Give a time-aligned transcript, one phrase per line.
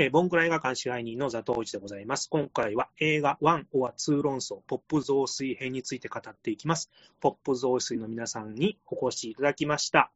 [0.00, 2.28] えーボンクラ映画館支配人のザトウイチでございます。
[2.30, 6.88] 今回は映画1 or 2論争、ポップ増水編について語っていきます。
[7.18, 10.12] ポップ増水の皆さんにお越しいただきました。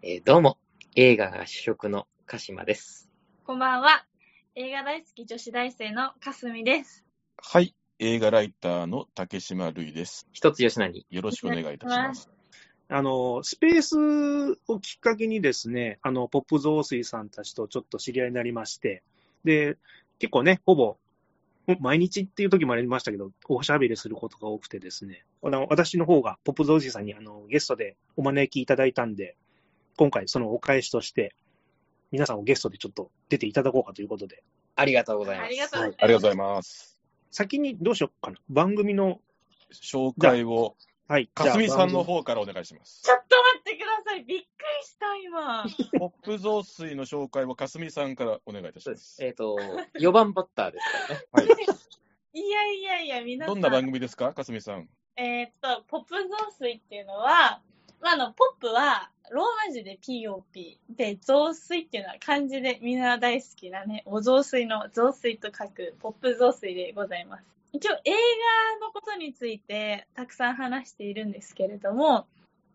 [0.00, 0.56] えーどうも、
[0.94, 3.10] 映画が主食の鹿島です。
[3.44, 4.06] こんばんは。
[4.54, 7.04] 映画大好き女子大生のかすみです。
[7.36, 10.26] はい、映画ライターの竹島るいです。
[10.32, 11.04] 一つ吉成。
[11.10, 12.35] よろしくお願いいたします。
[12.88, 19.02] あの、スペースをきっかけにですね、あの、ポップ増水さんたちとちょっと知り合いになりまして、
[19.44, 19.76] で、
[20.18, 20.96] 結構ね、ほぼ、
[21.80, 29.36] 毎日っていう時もありましたけど、おしゃべりすることが多くてですね、あの私の方がポップ増水さんにあのゲストでお招きいただいたんで、
[29.96, 31.34] 今回そのお返しとして、
[32.12, 34.44] 皆さんをゲストでちょっと出ていただこうかということで、
[34.76, 35.46] ありがとうございます。
[35.46, 36.04] ありがとうございます。
[36.04, 36.98] ありがとうございます。
[37.32, 38.38] 先にどうしようかな。
[38.48, 39.20] 番組の、
[39.72, 40.76] 紹介を、
[41.08, 41.28] はい。
[41.28, 43.12] かすみさんの方からお願いしますち。
[43.12, 44.24] ょっと待ってください。
[44.24, 44.46] びっくり
[44.84, 45.64] した、今。
[46.00, 48.96] ポップ増水の紹介をかすみさんからお願いいたしま。
[48.96, 49.24] すす。
[49.24, 49.56] えっ、と、
[50.00, 51.54] 4番バッターですからね。
[51.56, 51.66] はい。
[52.38, 53.54] いやいやいや、皆さん。
[53.54, 54.88] どんな番組ですか、かすみさん？
[55.16, 57.62] えーっと、ポップ増水っていうのは、
[58.00, 60.78] まあ、あの、ポップは、ローマ字で POP。
[60.90, 67.55] で、増水っていうのは漢字でみんな大好きなね、お増水の増水と書く、ポップ増水でございます。
[67.72, 68.12] 一応、映
[68.80, 72.26] 画のことについてたくさん話しているんですけれども、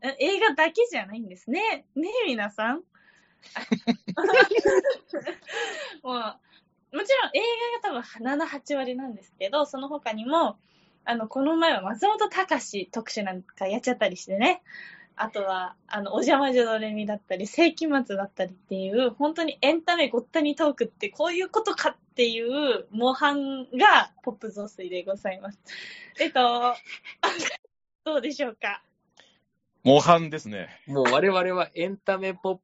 [0.02, 1.86] え映画だけじゃないんですね。
[1.96, 2.84] ねえ、皆さん。
[6.04, 6.16] もう、
[6.98, 7.42] もちろん映
[7.82, 10.58] 画が多分7、8割なんですけど、その他にも、
[11.06, 14.62] あの、この前は松本隆特集なんかやっちゃったりしてね。
[15.16, 25.60] あとは、あの、お邪魔女ドレミだったり、世紀末だったりっていう、本当にエンタメごったにトークってこういうことかっていう模範がポップ増水でございます。
[26.20, 26.76] えっと、
[28.04, 28.84] どうでしょうか？
[29.84, 30.82] 模範ですね。
[30.88, 32.60] もう我々はエンタメポッ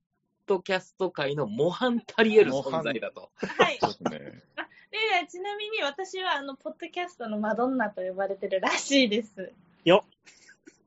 [0.46, 3.32] ドキャスト界の模範たり得る存在だと。
[3.38, 3.78] はい。
[3.80, 4.44] そうですね。
[4.92, 9.52] で、ちなみに私は、あの、ポッドキャストのマドンナと呼ばれてるらしいです。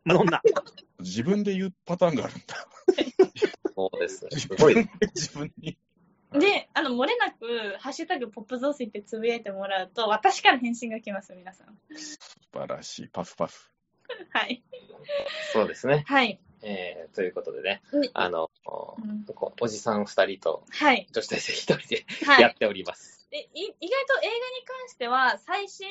[0.04, 0.41] マドンナ。
[1.00, 2.66] 自分で言うパターンがあるんだ。
[3.77, 4.27] そうです。
[4.31, 4.88] すごい。
[5.15, 5.77] 自分に。
[6.32, 11.78] で、あの、漏れなく、ハッシュタグポップ増水ってつぶやいてもらうと、私から返信が来ます、皆さん。
[11.96, 12.18] 素
[12.52, 13.08] 晴らしい。
[13.08, 13.70] パフパフ。
[14.30, 14.62] はい。
[15.52, 16.04] そうですね。
[16.06, 16.38] はい。
[16.62, 19.24] えーということでねうん、あの、うん
[19.60, 21.06] おじさん2人とはい。
[21.10, 22.42] 女子大生1人ではい。
[22.42, 23.26] やっております。
[23.30, 25.88] でい意外と映画に関しては、最新、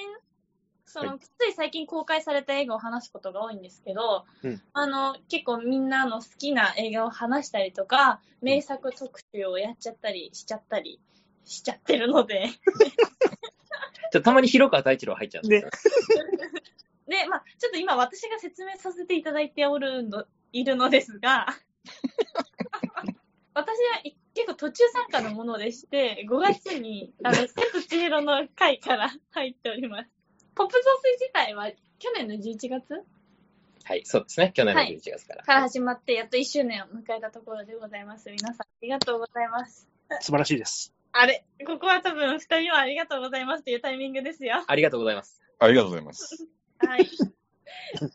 [0.89, 10.99] その、はつい最近公開された映画を話すことが多いんですけど、うんあの、結構みんなの好きな映画を話したりとか、名作特集をやっちゃったりしちゃったり
[11.45, 12.49] しちゃってるので、
[14.11, 15.69] ちょたまに広川太一郎入っちゃうんですよ。
[17.07, 21.47] で、まあ、ちょっと今私が説明させていただいておるの、いるのですが、
[23.53, 30.18] 私はい結構途中参加のものでして、5月に、あの、千と千尋の会から入っております。
[30.59, 33.05] ポップ増水自体は去年の11月？
[33.85, 34.51] はい、そうですね。
[34.53, 35.43] 去年のはい11月から。
[35.45, 38.29] から始まって、やっと1周年を迎えたところでございます。
[38.29, 39.87] 皆さん、ありがとうございます。
[40.19, 40.93] 素晴らしいです。
[41.13, 44.65] あれ、ここは多分2人はありがとうございますというタイミングですよ。
[44.67, 45.41] ありがとうございます。
[45.59, 46.45] ありがとうございます。
[46.79, 47.09] はい。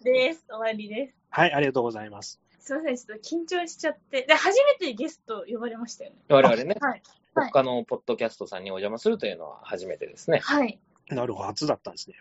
[0.04, 0.44] です。
[0.46, 1.14] 終わりです。
[1.30, 2.42] はい、ありがとうございます。
[2.60, 4.26] すいません、ちょっと緊張しちゃって。
[4.28, 6.16] で、初めてゲスト呼ばれましたよね。
[6.28, 6.90] 我々ね、はい。
[6.90, 7.02] はい
[7.50, 10.38] 他のポッドキャストさんにお邪魔するというのは初めてですね。
[10.38, 10.78] はい。
[11.08, 12.16] なるほど、初だったんですね。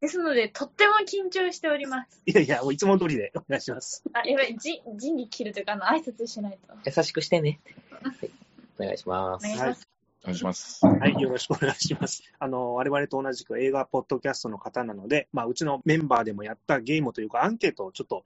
[0.00, 2.22] ですので、とっても緊張しております。
[2.24, 4.04] いやいや、もういつも通りでお願いします。
[4.12, 6.74] あ、やばい、じ、仁義切るというか、あの、挨拶しないと。
[6.84, 7.60] 優しくしてね。
[7.90, 8.30] はい、
[8.78, 9.44] お願いします。
[9.44, 9.88] お願いします。
[10.22, 10.86] お願いします。
[10.86, 12.22] はい、よろしくお願いします。
[12.38, 18.24] あの、我々と同じく映画ポッドキャストの方なので、まあ、うちのメンバーでもやったゲームというか、アンケートをちょっと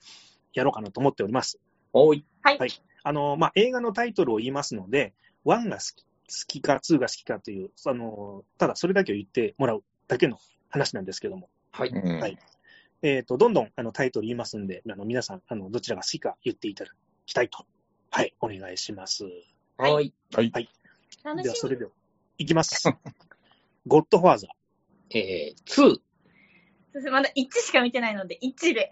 [0.53, 1.59] やろうかなと思っております。
[1.95, 2.25] おい。
[2.43, 2.59] はい。
[2.59, 5.13] はいあの、まあ、映画のタイトルを言いますので、
[5.45, 6.12] 1が好き好
[6.47, 10.39] きか、2が好きかという、あの、ただそれだけを言ってもらうだけの
[10.69, 11.89] 話なんですけども、はい。
[11.89, 12.39] うんはい
[13.05, 16.93] えっ、と、どんどんあのタイトル言いますんで、あの皆さん、あの、どちらが好きか言っていただ
[17.27, 17.67] きたいと。
[18.11, 19.25] はい、お願いします。
[19.77, 20.13] はいはい。
[20.33, 20.69] はい。
[21.25, 21.69] 楽では、そ。
[21.69, 21.91] れでは、
[22.39, 22.89] いきます。
[23.89, 25.19] ゴッドファーザー。
[25.19, 26.01] えー、2。
[27.01, 28.91] すいまだ1しか見てないので、1で。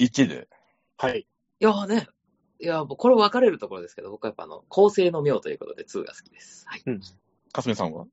[0.00, 0.48] 1で。
[0.96, 1.26] はい。
[1.60, 2.08] いやーね、
[2.60, 6.64] いやー、もうこれ分かれるところですけど、僕はやっぱあの、構成の妙ということで2が好きです。
[6.66, 6.82] はい。
[6.86, 7.00] うん。
[7.52, 8.06] かすみさんは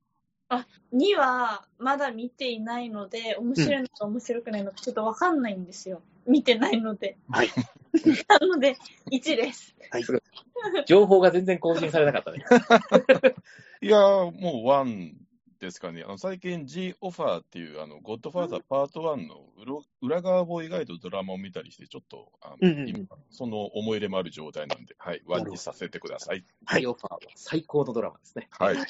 [0.92, 6.00] ？2はまだ見ていないので、面白いのか面白くないのかちょっとわかんないんですよ。
[6.26, 7.18] 見てないので。
[7.28, 7.48] はい。
[8.28, 8.76] なので、
[9.10, 9.74] 1です。
[9.90, 10.04] はい。
[10.86, 12.44] 情報が全然更新されなかったね。
[13.82, 15.25] いやー、もう1
[15.58, 16.02] ですかね。
[16.04, 26.44] あの最近 G オファーっていう、あの、ゴッドファーザーパート1の裏裏側を描いたドラマを見たりして、ちょっと、あのうんうんうん今、その思い入れもある状態なんで、はい、1にさせてください。
[26.64, 28.48] はいオファーは最高のドラマですね。
[28.50, 28.76] はい。
[28.76, 28.80] り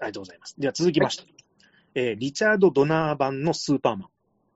[0.00, 0.54] がとうございます。
[0.58, 1.24] では続きまして、
[1.94, 4.08] えーリチャード・ドナー版のスーパーマン。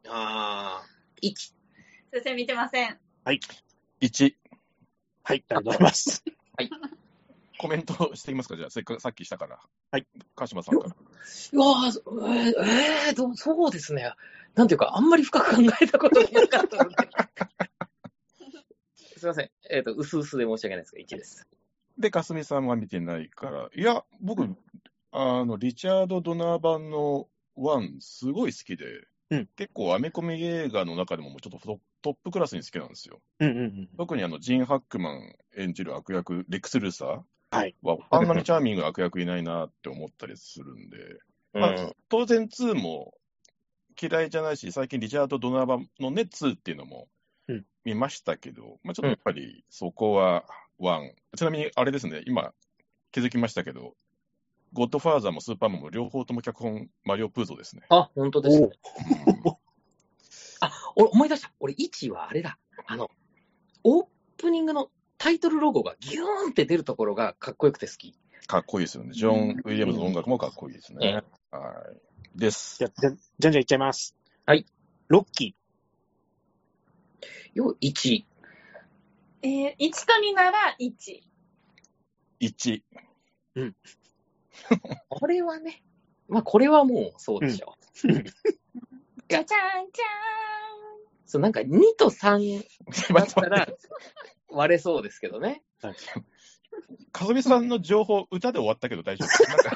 [0.09, 1.35] あー、1。
[1.35, 2.99] 先生見てません。
[4.01, 4.35] 1、
[5.23, 6.25] はい、ありがとうございます。
[7.59, 9.61] コメントしていきますか、じゃあ、せっかくさっきしたから。
[9.91, 10.07] はい。
[10.37, 10.97] 鹿島さんから。
[11.53, 14.13] うわー、えー、えそうですね。
[14.55, 16.97] なんていうか、あんまり深く考えたことがなかったので。
[19.19, 19.51] すいません。
[19.69, 21.49] えっ、と、薄々で申し訳ないですが、1です。
[21.99, 23.69] で、かすみさんは見てないから。
[23.75, 24.49] いや、僕、
[25.11, 33.21] あの、リチャード・ドナー版の1、すごい好きで、うん結構、アメコミ映画の中でももうちょっとトトップクラスに好きなんですよ。
[33.41, 33.89] うんうんうん。
[33.97, 37.75] 特にあの、ジン・ハックマン演じる悪役、レックス・ルーサーはい。
[37.83, 40.99] は、あんなにチャーミングな悪役いないなって思ったりするんで、
[41.55, 41.61] うん。
[41.61, 43.15] まあ当然2も
[44.01, 47.09] 嫌いじゃないし、最近リチャード・ドナー版のね、2っていうのも
[47.49, 50.45] うん見ましたけど、まあちょっとやっぱりそこは
[50.81, 51.11] 1。
[51.37, 52.53] ちなみにあれですね、今
[53.13, 53.95] 気づきましたけど、
[54.73, 57.83] ゴッドファーザーもスーパーマンも両方とも脚本、マリオ・プーゾですね。
[57.89, 58.69] あ、本当ですね。
[59.45, 59.59] お
[60.61, 61.53] あ、俺思い出した。
[61.61, 62.59] 俺1はあれだ。
[62.87, 63.11] あの、
[63.85, 64.07] オー
[64.37, 68.15] プニングのタイトルロゴがギューンって出るところがかっこよくて好き。
[68.47, 69.13] かっこいいですよね。
[69.13, 71.23] ジョン・ウィリアムズの音楽もかっこいいですね。
[71.51, 71.85] は
[72.37, 72.39] い。
[72.39, 72.85] ですじ。
[72.85, 74.17] ゃ、じゃ、じゃんじゃんいっちゃいます。
[74.47, 74.65] はい。
[75.09, 75.55] ロッキ
[77.55, 78.25] よ、1。
[79.43, 81.21] えー、1と2なら1。
[82.41, 82.83] 1。
[85.09, 85.83] これはね、
[86.29, 88.13] まあこれはもうそうでしょう。
[89.29, 90.01] じゃじゃんじ
[91.27, 92.63] そう、なんか2と3
[93.13, 93.69] だ待ったら
[94.49, 95.63] 割れそうですけどね。
[97.13, 99.49] かずみさんの情報、歌で終わったけど大丈夫。
[99.49, 99.73] なんか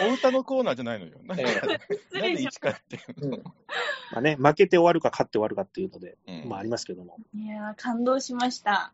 [0.10, 1.12] お歌のコーナーじゃないのよ。
[1.22, 1.80] なんか、なんで
[2.12, 3.26] 礼しまし1かっていう。
[3.26, 3.34] うん。
[3.34, 3.42] ー。
[3.44, 3.52] ま
[4.18, 7.18] あね、負けて終わるか勝って終わるかっていうので、うんまあありますけども。
[7.32, 7.38] た。
[7.38, 8.92] いやー、感動しました。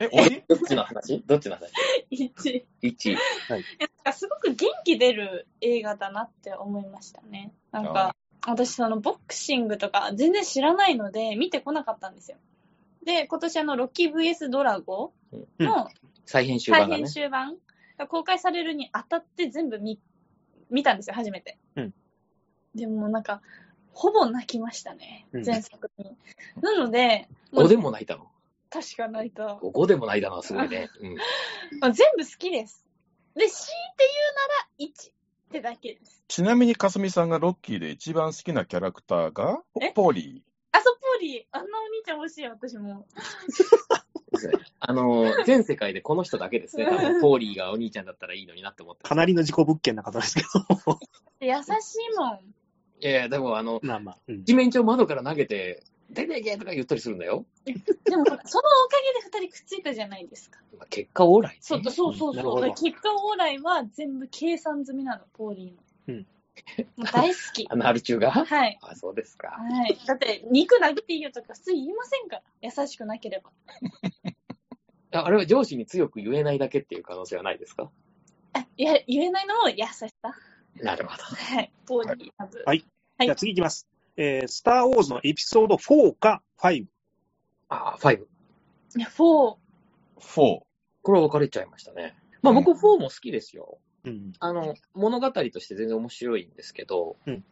[0.00, 1.22] え、俺どっちの話？
[1.26, 1.70] どっちの話
[2.10, 2.64] ？1。
[2.82, 3.14] ?1。
[3.48, 3.62] なん
[4.02, 7.52] かすごく元気出る映画だなって思いましたね。
[7.70, 8.16] なんか、
[8.46, 12.38] 私そのボクシングとか全然知らないので見てこなかったんですよ。
[13.04, 15.12] で、今年あの、ロッキー VS ドラゴ
[15.58, 15.88] の
[16.26, 17.10] 再編集再版がね編。
[17.10, 17.56] 集版
[17.98, 19.98] が公開されるにあたって全部見、
[20.70, 21.58] 見たんですよ、初めて。
[21.76, 21.94] うん
[22.72, 23.42] でもなんか、
[23.92, 26.16] ほぼ泣きましたねう、ん前作に。
[26.60, 28.30] なので、も5うでも泣いたの？
[28.70, 29.58] 確か泣いた。
[29.60, 30.88] 5でも泣いたのはすごいね。
[31.00, 31.16] うん。
[31.80, 32.86] まあ全部好きです。
[33.34, 34.04] で、強いて
[34.78, 35.12] 言うなら1
[35.50, 36.22] ってだけです。
[36.28, 39.60] ちなみにかすみさんがロッキーで一番好きなキャラクターが？
[39.80, 39.90] え？
[39.90, 41.42] ポーリあ、そう、ポーリー。
[41.50, 43.04] あんなお兄ちゃん欲しい、私も。
[44.78, 46.86] あの、全世界でこの人だけですね。
[46.88, 50.98] 多分ポーリーがお兄ちゃんだったらいいのになって思ってかなりの自己物件な方ですけど。
[51.40, 52.38] で優しいもん。
[53.00, 54.18] いやいや、でもあの、まあまあ。
[54.28, 57.46] うん地面上窓から投げて、出ていけとか言ったりするんだよ。
[57.64, 58.44] でも、そのおかげで
[59.40, 60.60] 二人くっついたじゃないですか。
[60.76, 61.58] まあ結果オーライ、ね。
[61.60, 62.74] そうそうそうそう。
[62.74, 66.16] 結果往来は全部計算済みなの、ポーリーの。
[66.16, 66.26] うん
[66.96, 67.66] もう大好き。
[67.70, 68.30] あの、アル中が？
[68.32, 68.78] はい。
[68.82, 69.48] あ、そうですか。
[69.48, 69.98] はい。
[70.06, 72.42] だって、肉投げていいよとか普通言いませんから。
[72.60, 73.50] 優しくなければ。
[75.12, 77.90] ああれは上司に強く言えないだけっていう可能性はないですか？
[78.52, 80.10] あいや、言えないのも優しさ。
[80.76, 81.22] なるほど。
[81.22, 81.72] はい。
[81.86, 82.44] ポーリー。
[82.66, 82.84] はい
[83.16, 83.86] はいじゃあ次いきます。
[84.22, 86.84] えー、スター・ウォーズのエピソード4か5。
[87.70, 88.18] あ、5。
[88.18, 88.20] い
[89.00, 89.10] や、4。
[89.16, 89.56] 4。
[90.36, 90.66] こ
[91.06, 92.14] れは分かれちゃいましたね。
[92.42, 93.78] まあ僕4も好きですよ。
[94.04, 94.32] うん。
[94.38, 97.44] あの、物語として全然面白いんですけど、うん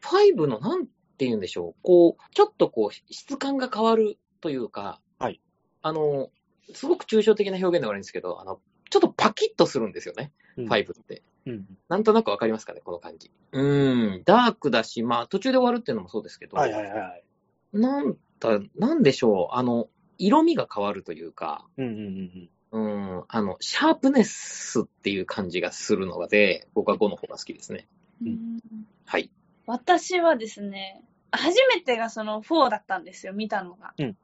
[0.00, 5.42] 5のなんて言うんでしょう、こう、ちょっとこう、質感が変わるというか、はい
[5.82, 6.30] あの、
[6.72, 11.22] すごく抽象的な表現ではあるんですけど、あの、ちょっとパキッとするんですよね、うん5って。
[11.46, 11.66] うん。
[11.88, 13.30] なんとなくわかりますかね、この感じ。
[13.52, 17.24] うーん、ダークだし、まあ途中で終わるっていうのもそうですけど、はいはいはい。
[17.72, 27.86] なんだ、なんでしょう、あの、色味が変わるというか、うんうんうんうん、あの、シャープネスっていう感じがするので、僕は5の方が好きですね。
[28.22, 28.60] うん
[29.06, 29.30] はい。
[29.66, 33.94] 私はですね、初めてがその4だったんですよ、見たのが。
[33.98, 34.16] うん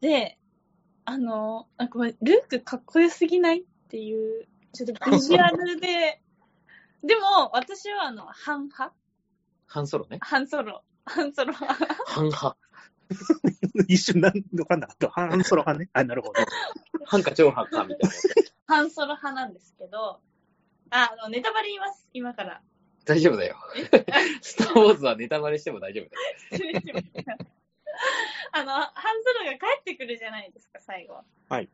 [0.00, 0.38] で、
[1.08, 2.14] あの、なんかルー
[2.46, 6.20] クかっこよすぎないっていう、ちょっとビジュアルで、
[7.02, 8.94] でも私はあの、半派
[9.66, 9.80] ハ？
[9.80, 10.18] ンソロね。
[10.20, 10.84] 半ソロ。
[11.06, 11.94] 半ソロ派。
[12.04, 12.56] ハン派。
[13.74, 13.86] うん。
[13.88, 15.08] 一瞬なんわかんなかった。
[15.08, 15.88] ハンソロ派ね。
[15.94, 16.34] あ、なるほど。
[17.06, 18.16] ハンか超ハンかみたいな。
[18.66, 20.20] 半ソロ派なんですけど、
[20.90, 22.60] あ、あの、ネタバレ言います、今から。
[23.06, 23.56] 大丈夫だよ。
[24.42, 26.38] スター・ウォーズはネタバレしても大丈夫だよ。
[26.52, 27.57] 失礼しました。
[28.52, 31.22] あの、ハンソロが帰ってくるじゃないですか、最後。
[31.50, 31.68] うん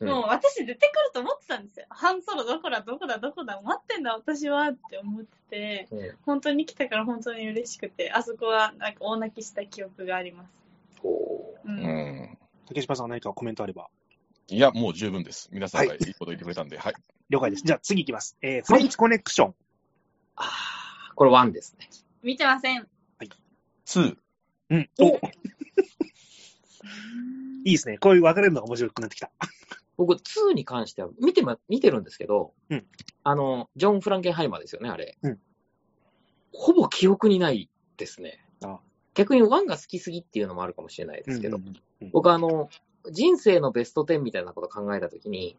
[0.00, 1.86] もう私出てくると思ってたんですよ。
[1.90, 10.52] ハンソロどこだ、どこだ、どこだ、待ってんだ、私はって思ってて、うん本当に来たから本当に嬉しくて、あそこはなんか大泣きした記憶があります。
[11.02, 11.68] ほう。
[11.68, 12.38] うんん。
[12.68, 13.88] 竹島さん何かコメントあれば？
[14.46, 15.48] いや、もう十分です。
[15.52, 16.94] 皆さんがいいこと言ってくれたんで、はい。
[17.28, 17.64] 了解です。
[17.64, 18.36] じゃあ次いきます。
[18.40, 19.54] えー、フレンチコネクション。
[20.36, 20.44] あ
[21.10, 21.90] あ、これ1ですね。
[22.22, 22.88] 見てません。
[23.86, 24.16] 2、
[24.70, 24.90] うん。
[25.00, 25.18] お
[27.64, 27.98] いいですね。
[27.98, 29.30] こういう分かれるのが面白くなってきた。
[29.96, 32.84] 僕、2に関しては見てま、見てるんですけど、うん
[33.24, 35.18] あの、ジョン・フランケンハイマーですよね、あれ。
[35.22, 35.38] うん
[36.52, 38.80] ほぼ記憶にないですねあ。
[39.14, 42.70] 逆に1が好きすぎっていうのもあるかもしれないですけど、うんうんうん僕あの、
[43.10, 45.56] 人生のベスト10みたいなこと考えたときに、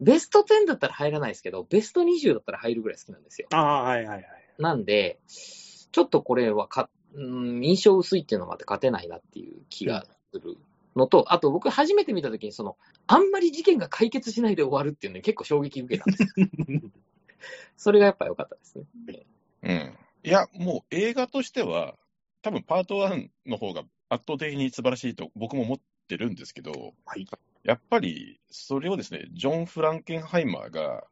[0.00, 3.48] ベスト10だったら入らないですけど、ベスト20だったら入るぐらい好きなんですよ。
[3.52, 4.26] ああ、はいはいはい。
[4.58, 10.06] なんで、ちょっとこれはか、うん、印象薄いっていうのもあって勝てないなっていう気が
[10.40, 10.56] する
[10.96, 12.76] のと、あと僕初めて見たときに、その、
[13.06, 16.46] あんまり事件が解決しないで終わるっていうのに結構衝撃受けたんですよ。
[17.76, 19.26] それがやっぱ良かったですね。
[19.62, 19.98] うん。
[20.24, 21.94] いや、もう映画としては、
[22.42, 27.26] 多分パート1の方が圧倒的に素晴らしいと僕も思ってるんですけど、はい。
[27.62, 31.06] やっぱりそれをですね、ジョン・フランケンハイマーが、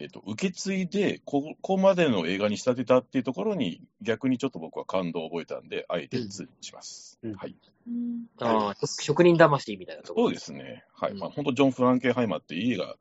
[0.00, 7.18] えっと、受け継いで、ここまでの映画に仕立てたっていうところに、逆にちょっと僕は感動を覚えたんで、あえて2にします。
[7.22, 7.54] うんはい。
[7.86, 10.84] うんああ、職人魂みたいなところそうですね。
[10.94, 11.12] はい。
[11.12, 12.96] うんまあ、本当、ジョン・フランケンハイマーっていい映画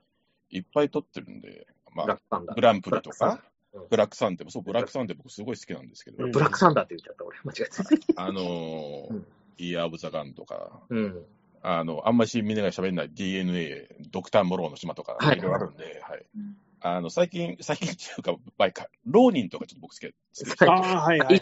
[0.50, 2.56] いっぱい撮ってるんで、まあブラッ、クサンダー。
[2.56, 3.39] グランプリとか、うん
[3.88, 7.38] ブラックサンデーも、そう、ブラックサンデー僕すごい好きなんですけど、うんブラックサンダーって言っちゃった、俺。
[7.44, 8.24] 間違えた。
[8.24, 9.27] あのーうん
[9.62, 11.25] イヤー・オブ・ザ・ガンとか、うん。
[11.62, 16.25] あの、あんまりみんなが喋んない DNA、ドクター・モローの島とか、はいいろいろあるんで、はい。
[16.36, 20.65] うんあの、最近、 最近っていうか、前か、ローニンとかちょっと僕好き好きでした。
[20.65, 21.39] はいああ、はいはいはい。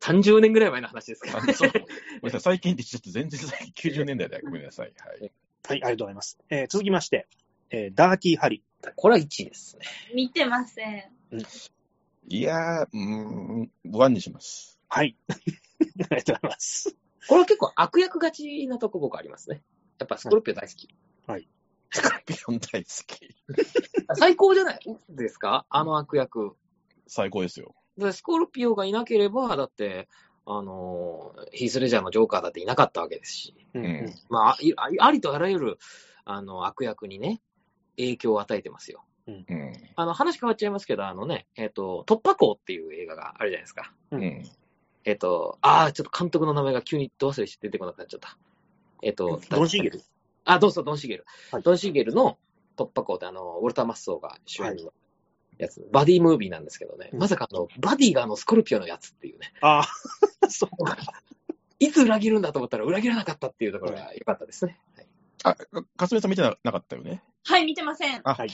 [0.00, 1.52] 30年ぐらい前の話ですからね。
[1.52, 4.42] あそうごめんなさい、最近ってちょっと全然最近90年代だよ。
[4.44, 4.92] ごめんなさい。
[4.98, 5.30] はい。
[5.68, 6.38] はい、ありがとうございます。
[6.50, 7.28] えー続きまして、
[7.70, 8.64] えーダーティーハリ
[8.96, 9.86] これは1位ですね。
[10.12, 11.12] 見てません。
[12.28, 14.80] いやー、うーん、ワンにします。
[14.88, 15.16] はい。
[15.28, 15.52] あり
[15.98, 16.96] がとうございます。
[17.28, 19.62] これは結構悪役勝ちなとこ僕ありますね。
[19.98, 20.88] やっぱスコルピオ大好き。
[21.92, 23.36] スカルピオン大好き。
[24.14, 24.80] 最高じゃない
[25.10, 25.66] ですか？
[25.68, 26.56] あの悪役。
[27.06, 27.74] 最高ですよ。
[27.98, 30.08] でスコルピオがいなければ、だって、
[30.46, 34.56] あのーヒース・レジャーのジョーカーだっていなかったわけですし、うんうんまあ、
[35.00, 35.78] ありとあらゆる
[36.24, 37.40] あの悪役にね、
[37.96, 39.04] 影響を与えてますよ。
[39.28, 39.46] うん。
[39.94, 43.92] あの話変わっちゃいますけど、あのね、えっ、と、突破口っていう映画があるじゃないですか。
[44.10, 44.42] ううんん。
[45.04, 48.36] えっ、と、ああ、ちょっと監督の名前が急にど忘れして出てこなくなっちゃった。
[49.02, 50.02] えっ、と、ドンシーゲル
[50.44, 51.26] あ、どうぞ、ドンシーゲル。
[51.50, 52.38] はいドンシーゲルの
[52.76, 54.92] 突破口って、あの、ウォルター・マッソーが主演の
[55.58, 59.86] やつ、バディムービーなんですけどね、うんまさかあの、バディがあの、スコルピオのやつっていうね、ああ、
[60.48, 60.96] そうか。
[61.78, 64.78] いつ裏切るんだと思ったら裏切らなかったっていうところが良かったですね。
[64.94, 65.06] はい
[65.44, 65.56] あ、
[65.96, 67.22] かすみさん見てななかったよね？
[67.44, 68.20] はい、見てません。
[68.22, 68.50] あ、はい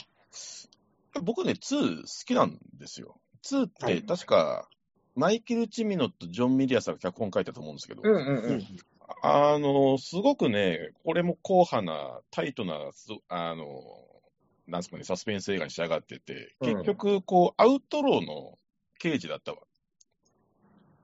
[1.21, 3.19] 僕ね、2好きなんですよ。
[3.43, 4.67] 2っはいて確か、
[5.15, 8.67] マイケル・チミノとジョン・ミリアスが脚本書いたと思うんですけど、うんうんううんん。
[9.21, 13.65] あの、すごくね、これも硬派な、タイトな、すあの、
[14.67, 18.57] なんですかね、サスペンス映画に仕上がってて、うん結局、こう、アウトローの
[18.99, 19.59] 刑事だったわ。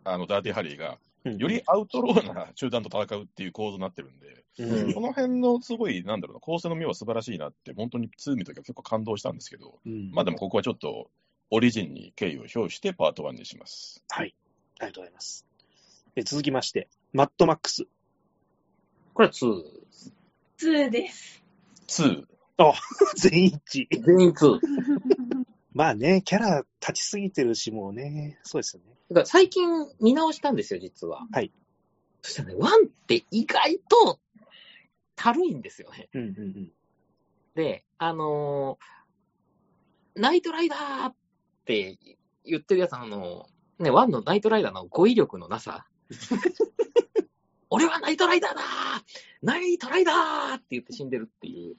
[0.03, 11.09] あの、ダーティー・ハリーが、うんよりアウトローな集団と戦うっていう構図になってるんで、うんこの辺のすごい、なんだろうな、構成の妙は素晴らしいなって、本当に2見た時は結構感動したんですけど、うんまあでもここはちょっと、
[11.49, 14.03] オリジンに敬意を表してパート1にします。
[14.09, 14.35] はい。
[14.79, 15.45] ありがとうございます。
[16.15, 17.87] え続きまして、マッドマックス。
[19.15, 19.63] これは2。
[20.59, 21.41] 2です。
[21.87, 22.25] 2、
[23.15, 24.03] 全員一致。
[24.03, 24.59] 全員2。
[25.71, 28.89] まあね、キャラ立ちすぎてるし、もうね、そうですよね。
[29.09, 31.25] だから最近見直したんですよ、実は。
[31.31, 31.53] はい。
[32.23, 34.19] そしたらね、1って意外と、
[35.15, 36.09] たるいんですよね。
[36.13, 36.71] うんうんうん。
[37.55, 38.85] で、あのー
[40.17, 41.15] ナイトライダーっ
[41.65, 41.97] て
[42.45, 43.47] 言ってるやつ、あの
[43.79, 45.85] ね、ワンのナイトライダーの語彙力のなさ。
[47.75, 48.65] 俺はナイトライダーだー
[49.41, 51.75] ナイトライダーって言って死んでるっていう。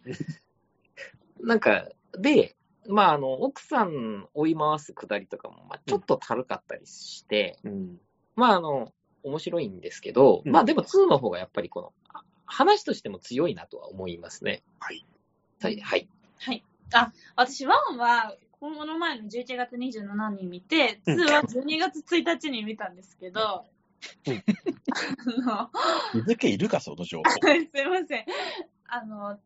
[1.41, 1.89] なんか、
[2.19, 2.55] で、
[2.87, 7.99] まあ、あの、奥さん追い回すくだりとかも、まあ、ちょっとたるかったりして、うん
[8.35, 14.63] まあ、あの、面白いんですけど、うんまあ、でも2の方がやっぱりこの、あ話としても強いなとは思いますね。
[14.79, 15.07] はい。
[15.63, 15.81] はい。
[15.81, 16.09] はい。
[16.39, 16.65] はい。
[16.93, 23.65] あ、私、1は、この前の11月27日に見て、うん2は12月1日に見たんですけど、
[24.27, 25.71] うんあ
[26.13, 27.25] 日付いるか、その情報。
[27.25, 27.31] の、
[27.73, 28.27] すいません。
[28.89, 29.39] あの、2、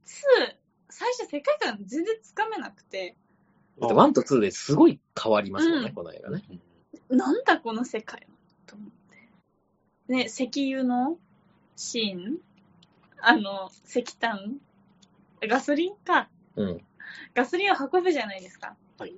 [0.88, 3.16] 最初世界観全然つかめなくて、
[3.80, 6.42] だって1と2ですごい変わりますよね、うんこの映画ね。
[7.08, 8.36] なんだこの世界は
[8.66, 10.12] と思って。
[10.12, 11.18] ね、石油の
[11.76, 12.38] シーン？
[13.20, 14.60] あの、石炭？
[15.40, 16.28] ガソリンか。
[16.56, 16.84] うん。
[17.34, 18.76] ガソリンを運ぶじゃないですか。
[18.98, 19.14] はい。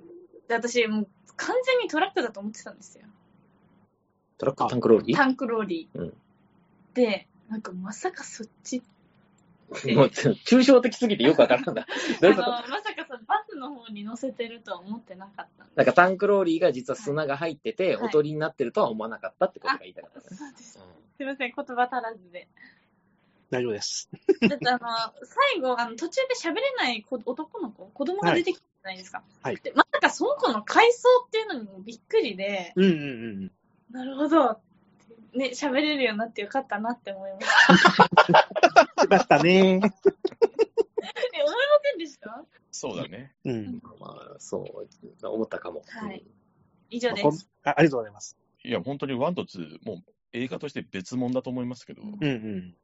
[0.48, 3.06] で、私、もう完全にトラックだと思ってたんですよ。
[4.42, 5.16] トラックタンクローリー？
[5.16, 5.98] タンクローリー。
[5.98, 6.14] うん
[6.94, 8.82] で、なんかまさかそっち
[9.94, 11.86] もう抽象的すぎてよくわからんだ。
[12.20, 12.54] どういうこと？
[12.54, 20.36] あのまさかそのバスの方に乗せてるとは思ってなかったんでなんかタンクローリーが実は砂が入ってて、はいおとりになってるとは思わなかったってことが言いたかったね。
[20.36, 20.72] そうです。
[20.72, 22.48] すいません、言葉足らずで。
[23.50, 24.10] 大丈夫です。
[24.48, 24.80] だってあの、
[25.24, 29.22] 最後、あの、途中で喋れない子男の子、子供が出てきたじゃないですか。
[29.42, 32.94] はいで、まさかその子の回想っていうのにもびっくりで、うんうんう
[33.44, 33.52] ん。
[33.92, 34.60] なるほど。
[35.34, 37.46] ね、喋れるようになってよかったなって思いまし
[38.26, 39.02] た。
[39.02, 39.52] よかったね。
[39.52, 39.90] え、思いま
[41.82, 43.32] せんでしたそうだね。
[43.44, 43.82] うん。
[43.98, 45.82] まあ、そう、思ったかも。
[45.86, 46.24] はい
[46.92, 47.48] 以上でこんす。
[47.64, 48.36] あありがとうございます。
[48.64, 52.74] いや、本当に1と2、もう映画として別物だと思いますけど、うんうんうん。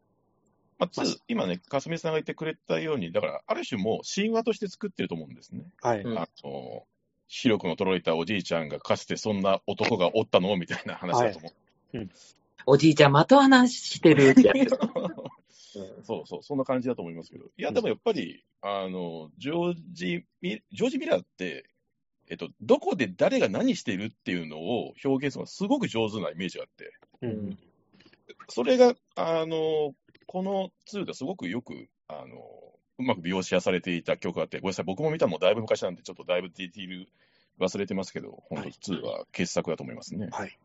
[0.79, 5.67] まあ、2、今ね、かすみさんが言ってくれたように、だから、ある種もう神話として作ってると思うんですね。
[5.83, 6.00] はい。
[6.00, 6.87] うんあの、
[7.29, 10.57] 視力の衰えたおじいちゃんがかつてそんな男がおったの？
[10.57, 11.53] みたいな話だと思
[11.95, 12.09] う。
[12.67, 14.79] おじいちゃん、的穴してるってやつ。
[15.77, 17.45] う んそうそう、そんな感じだと思いますけど。
[17.45, 21.69] いや、でもやっぱり、あの、ジョージミ、ジョージ・ミラーって、
[22.31, 26.93] えっと、どこで誰が何してるっていうのを表現するのがすごく上手なイメージがあって、
[27.23, 27.59] うん
[28.51, 29.95] それが、あの、
[30.27, 37.09] この2ですごくよく、あの、うまく描写されていた曲があって、ごめんなさい、僕も見たのもだいぶ昔なんで、ちょっとだいぶディティール
[37.61, 40.28] 忘れてますけど、本当2は傑作だと思いますね。
[40.33, 40.59] はい。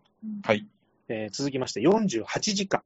[0.44, 0.68] はい。
[1.10, 2.82] えー続きまして、48時間。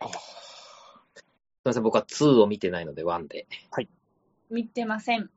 [0.00, 1.22] あすみ
[1.64, 3.46] ません、僕は2を見てないので1で。
[4.50, 5.30] 見てません。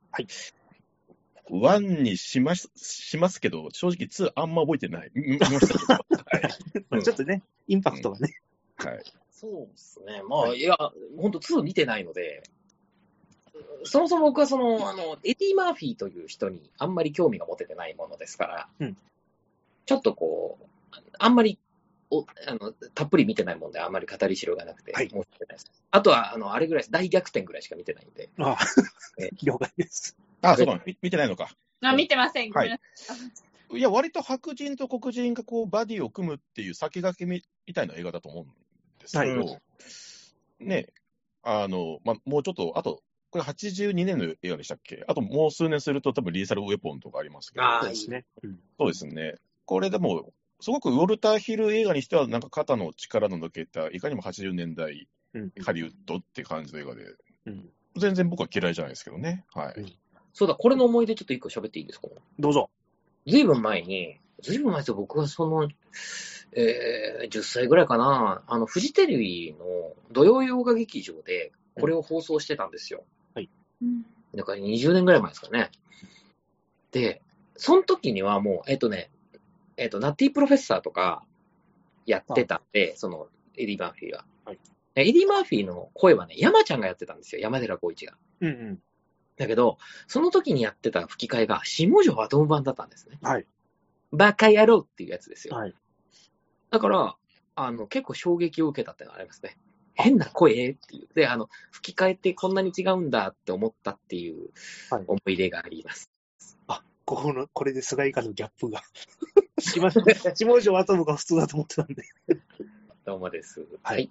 [1.50, 5.12] 1にしますしますけど、正直2あんま覚えてない。
[5.14, 5.94] 見見ましたけど。
[5.94, 6.06] はい。
[6.92, 8.36] うんちょっとね、インパクトがね。
[8.78, 9.04] はい。
[9.30, 10.22] そうですね。
[10.24, 10.78] まあ、いや、
[11.18, 12.44] 本当2見てないので、
[13.84, 18.98] そもそも僕はその、あの、エディ・マーフィーという人にあんまり興味が持ててないものですから、うん
[19.86, 20.66] ちょっとこう、
[21.20, 21.60] あんまり
[22.10, 25.72] おあのたっぷり見てないもんで、あんまり語りしろがなくて、はい申し訳ないです。
[25.92, 26.92] あとは、あの、あれぐらいです。
[26.92, 28.30] 大逆転ぐらいしか見てないんで。
[28.40, 28.58] あ
[29.20, 30.16] え了解です。
[30.42, 31.50] あ、そうか、み見てないのか。
[31.82, 32.52] あ、見てません。
[32.52, 33.78] ごめんなさい。
[33.78, 38.48] いや、割と白人と黒人がこうバディを組むっていう先駆けみみたいな映画だと思うん
[39.00, 39.60] ですけど、はい
[40.60, 40.88] ね、
[41.42, 43.02] あの、ま、もうちょっと、あと、
[43.34, 45.04] これ82年の映画でしたっけ？
[45.08, 48.26] あともう数年すると多分リーサルウェポンとかありますけど、そうですね。
[48.44, 49.38] うんそうですね。
[49.66, 57.06] これでも、すごくウォルター・ヒル映画にしては、なんか肩の力の抜けた、いかにも80年代うんハリウッドって感じの映画で、
[57.48, 59.46] うん全然僕は嫌いじゃないですけどね。
[59.52, 59.74] はい。
[59.78, 59.94] うん
[60.36, 62.08] そうだ、これの思い出ちょっと一個喋っていいですか？
[62.38, 62.70] どうぞ。
[63.26, 65.68] ずいぶん前に、ずいぶん前ですよ、僕はその、
[66.56, 69.66] えー、10歳ぐらいかな、あの、フジテレビの
[70.12, 73.00] 土曜洋画劇場で、これを放送してたんですよ。
[73.00, 73.06] うん
[74.36, 75.72] だから20年ぐらい前ですかね。
[76.92, 77.22] で、
[77.56, 79.12] その時にはもう、えっ、とね、
[79.78, 81.24] えっ、と、ナッティプロフェッサーとか
[82.06, 84.26] やってたんで、その、エディ・マーフィーが。
[84.46, 84.60] はい
[84.96, 88.14] エディ・マーフィーの声はね、山ちゃんがやってたんですよ、山寺宏一が。
[88.42, 88.80] うんうん。
[89.38, 93.18] だけど、その時にやってた吹き替えが、下條アトム版だったんですね。
[93.24, 93.48] はい。
[94.12, 95.56] バカ野郎っていうやつですよ。
[95.56, 95.74] はい。
[96.70, 97.16] だから、
[97.56, 99.58] あの、結構衝撃を受けたっていうのがありますね。
[99.96, 101.08] 変な声っていう。
[101.14, 104.50] で、あの、吹き替えってこんなに違うんだって思ったっていう
[104.90, 106.10] はい思い出があります。
[107.06, 108.82] ここの、これで菅井かのギャップが。
[109.60, 112.04] しま、下条アトムが普通だと思ってたんで。
[113.06, 113.60] どうもです。
[113.60, 114.10] はいはい。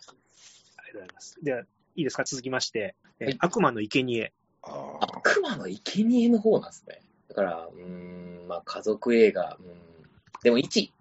[0.77, 1.39] ありがとうございます。
[1.43, 1.67] では、い
[1.97, 2.25] いですか？
[2.25, 7.01] 続きまして、えーはい悪魔の生贄悪魔の生贄の方なんですね。
[7.29, 9.67] だから、うーん、まあ、家族映画、うん。
[10.43, 10.93] でも1、すい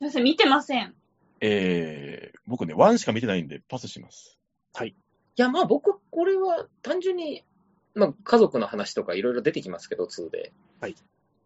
[0.00, 0.94] ません、見てません。
[1.40, 4.40] えー、僕ね、ワンしか見てないんでパスします。
[5.40, 7.44] いや、まあ僕、これは単純に、
[7.94, 10.52] まあ家族の話とかいろいろ出てきますけど、2で。
[10.80, 10.96] はい。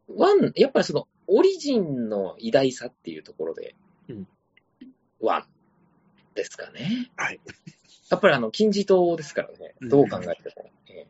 [0.09, 3.77] 1、やっぱりその、オリジンの偉大さっていうところで、
[4.09, 4.29] うん。
[5.23, 5.45] 1
[6.35, 7.11] ですかね。
[7.17, 7.41] はい。
[8.11, 9.75] やっぱりあの、金字塔ですからね。
[9.81, 10.71] どう考えても。
[10.89, 11.07] え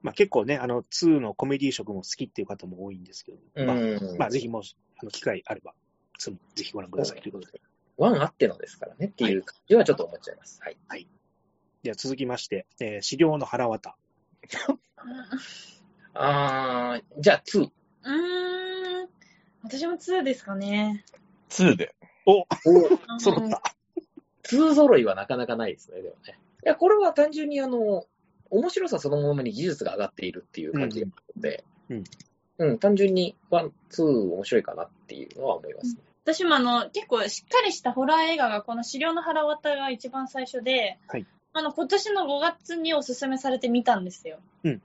[0.00, 4.16] まあ結構ね、あの、2のコメディ色も好きっていう方も多いんですけど、えまあ、うん。
[4.16, 5.74] まあぜひもし、あの、機会あれば、
[6.20, 7.60] 2もぜひご覧くださいということで。
[7.98, 10.60] 1あってのですからねっていう感じはちょっと思っちゃいます。
[10.62, 10.76] はい。
[11.82, 13.96] では続きまして、えー、資料の腹渡。
[16.14, 17.62] あー、じゃあ2。
[17.62, 19.08] うーん。
[19.62, 21.04] 私も2ですかね。
[21.50, 21.94] 2で。
[22.26, 22.44] おう
[23.16, 23.62] ん揃った。
[24.44, 26.38] 2揃いはなかなかないですね、でもね。
[26.64, 28.06] いや、これは単純にあの、
[28.50, 32.04] 面白さそのままに技術が上がっているっていう感じがあるので、うん
[32.58, 36.02] うん、単純に one、two 面白いかなっていうのは思いますね。
[36.28, 41.26] 私もあの、結構しっかりしたホラー映画がこの死霊のはらわたが一番最初で、はい。
[41.54, 44.38] あの、今年の5月におすすめされてみたんですよ。
[44.62, 44.82] うん。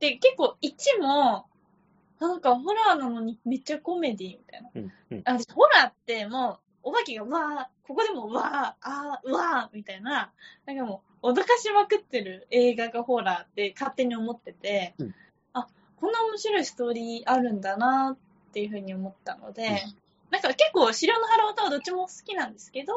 [0.00, 1.44] で、結構1も、
[2.20, 4.70] なんかホラーなのにめっちゃコメディみたいな。
[4.74, 5.22] うんうん。
[5.54, 10.32] ホラーってもう、お化けがわー、ここでもわー、あー、うわー、みたいな、
[10.64, 15.14] なんかもう、脅かしまくってる映画がホラーって勝手に思ってて、うん。
[15.52, 15.68] あ、
[16.00, 19.82] こんな面白いストーリーあるんだなっていうふうに思ったので、
[20.32, 22.96] なんか結構、資料の腹渡はどっちも好きなんですけど、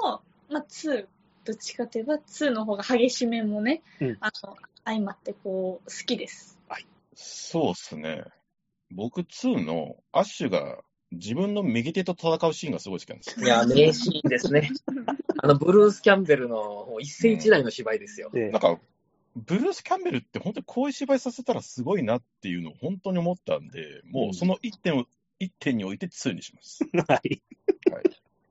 [0.50, 1.06] まあ、2、
[1.44, 6.58] どっちかといえば2の方が激しめもね、うんあの、相まってこう、好きです。
[7.16, 8.24] そうっすね。
[8.92, 10.80] 僕2のアッシュが
[11.12, 13.46] 自分の右手と戦うシーンがすごい好きなんですよ。
[13.46, 14.70] いや、名シーンですね。
[15.42, 18.30] あの、ブルース・キャンベルの一世一代の芝居ですよ。
[18.32, 18.80] でなんか、
[19.36, 25.06] ブルース・キャンベルって本当にこういう芝居させたらすごいなっていうのを本当に思ったんで、もうその一点を、
[25.46, 26.84] 一点において2にします。
[27.08, 27.42] はい。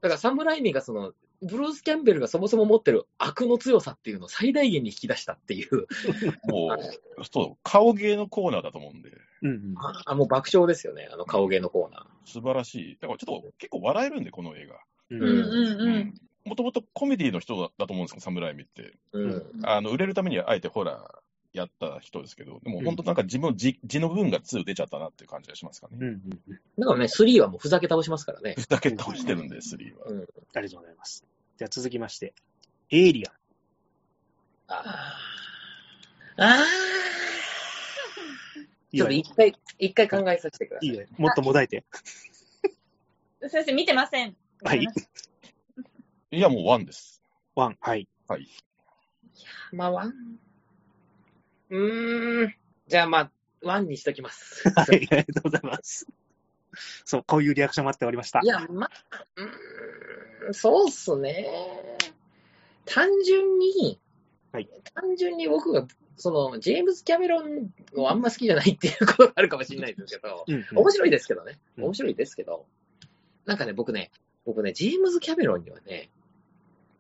[0.00, 5.87] だから、サムライミがその、ブルース・キャンベルがそもそも持ってる悪の強さっていうのを最大限に引き出したっていう、
[6.44, 6.76] も
[7.18, 9.11] う、そう、顔芸のコーナーだと思うんで、
[9.42, 9.74] うんうん。
[10.07, 12.28] あもう爆笑ですよね、あの顔芸のコーナー。
[12.28, 12.98] 素晴らしい。
[13.00, 14.76] だからちょっと結構笑えるんで、この映画。
[15.11, 16.14] ううんうんうん。
[16.44, 18.94] もともとコメディの人だだと思うんですけど、サムライミって。
[19.12, 19.42] うん。
[19.62, 21.24] あの売れるためにあえてホラー
[21.55, 25.99] やった人ですけど、でもうん本当なんか自分の字字の部分が2出ちゃったなっていう感じがしますかね。
[26.01, 26.61] うんうんうん。
[26.79, 28.57] だからね、3はもうふざけ倒しますからね。
[28.69, 30.07] だけ倒してるんで、3は。
[30.07, 30.19] うん。
[30.55, 31.25] ありがとうございます。
[31.57, 32.35] じゃあ続きまして、
[32.90, 33.35] エイリアン。
[34.67, 36.45] ああ。
[36.45, 36.64] ああ。
[38.93, 40.88] ちょっと一回、一回考えさせてください。
[40.88, 41.07] いいね。
[41.19, 41.85] もっともだえて。
[43.49, 44.37] 先生見てません。
[44.62, 44.87] はい。
[46.31, 47.23] いや、もう1です。
[47.55, 47.77] ワン。
[47.81, 48.09] はい。
[48.27, 48.49] はい。
[49.73, 50.38] まあ、ワン。
[51.70, 52.55] うーん。
[52.87, 53.31] じゃあまあ、
[53.62, 54.68] ワンにしときます。
[54.77, 54.87] はい。
[54.90, 56.07] ありがとうございます。
[57.05, 58.46] そう、こういうリアクション待っておりましたい。
[58.46, 61.48] や、まあ、うーん、そうっすね。
[62.85, 64.00] 単純に、
[64.53, 71.59] はい単純に僕が、その、ジェームズ・キャメロンをあんま好きじゃないっていうことがあるかもしれないですけど、うんうん面白いですけどね。
[71.79, 72.66] うん面白いですけど、
[73.46, 74.12] なんかね、僕ね、
[74.44, 76.11] 僕ね、ジェームズ・キャメロンにはね、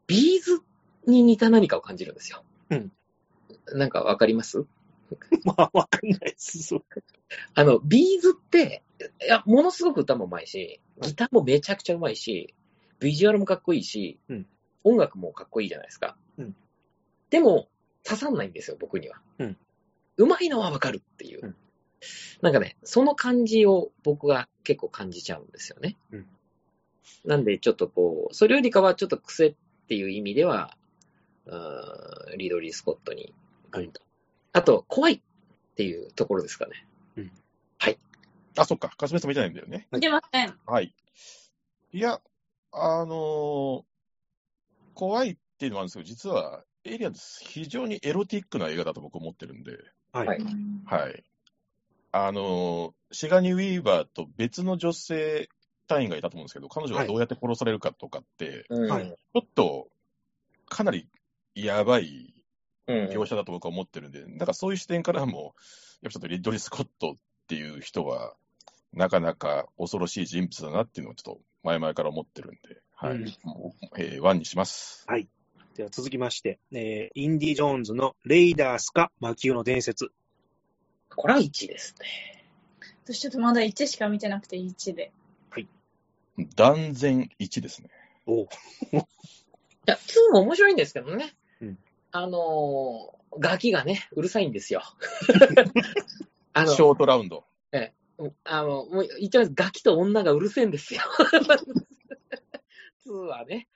[0.06, 0.60] ビーズ
[1.06, 2.42] に似た何かを感じるんですよ。
[2.70, 2.92] うん。
[3.72, 4.64] なんかわかります？
[5.44, 6.74] まあ、わかんないです。
[7.54, 8.82] あの、ビーズって、
[9.22, 12.54] いや、ものすごく歌もうまいし、ギターもめちゃくちゃうまいし、
[13.00, 14.46] ビジュアルもかっこいいし、うん
[14.86, 16.16] 音楽もかっこいいじゃないですか。
[16.38, 16.56] うん
[17.30, 17.68] でも、
[18.04, 19.20] 刺さんないんですよ、僕には。
[20.16, 21.40] うまいのはわかるっていう。
[21.42, 21.56] うん
[22.42, 25.96] なんかね、その感じを僕は結構感じちゃうんですよね。
[26.10, 26.26] うん
[27.24, 29.54] なんで、ちょっとこう、それよりかはちょっと癖っ
[29.88, 30.76] ていう意味では、
[31.46, 33.32] うーんリドリー・スコットに、
[33.78, 33.90] はい
[34.56, 35.20] あと、怖いっ
[35.74, 36.86] ていうところですかね。
[38.56, 38.88] あ、そっか。
[38.90, 39.88] かすみさん見てないんだよね。
[39.90, 40.54] 見てません。
[40.66, 40.94] はい。
[41.92, 42.20] いや、
[42.72, 43.82] あのー
[44.94, 49.72] 怖いっていうのはあるんですけど、実は、エイリアンって非常にエロティックな映画だと僕思ってるんで、
[50.12, 50.28] はい。
[50.28, 50.38] はい
[50.86, 51.24] はい。
[52.12, 55.48] あのーシガニー・ウィーバーと別の女性
[55.88, 59.88] 隊員がいたと思うんですけど、彼女がどうやって殺されるかとかって、うんはいちょっと、
[60.66, 61.08] かなり
[61.56, 62.33] やばいうん
[62.86, 65.54] 描写だと僕は思ってるんで、だからそういう視点からも、
[66.02, 67.14] やっぱちょっとリッドリー・スコットっ
[67.48, 68.34] ていう人は、
[68.92, 73.12] なかなか恐ろしい人物だなっていうのをちょっと前々から思ってるんで、はい。
[73.14, 75.04] うんもうえーワンにします。
[75.74, 80.12] では続きまして、えーインディ・ジョーンズのレイダースか魔球の伝説。
[81.14, 82.44] これは1ですね。
[83.04, 85.12] 私ちょっとまだ1しか見てなくて1で。
[86.56, 87.90] 断然1ですね。
[88.26, 88.46] おうい
[89.86, 91.34] や、2も面白いんですけどね。
[92.14, 94.82] うんあのー、ガキがね、うるさいんですよ。
[96.54, 97.44] あのシ、ョートラウンド。
[98.44, 99.52] あの、もう言っちゃいます。
[99.54, 101.00] ガキと女がうるせえんですよ。
[103.06, 103.68] 2はね。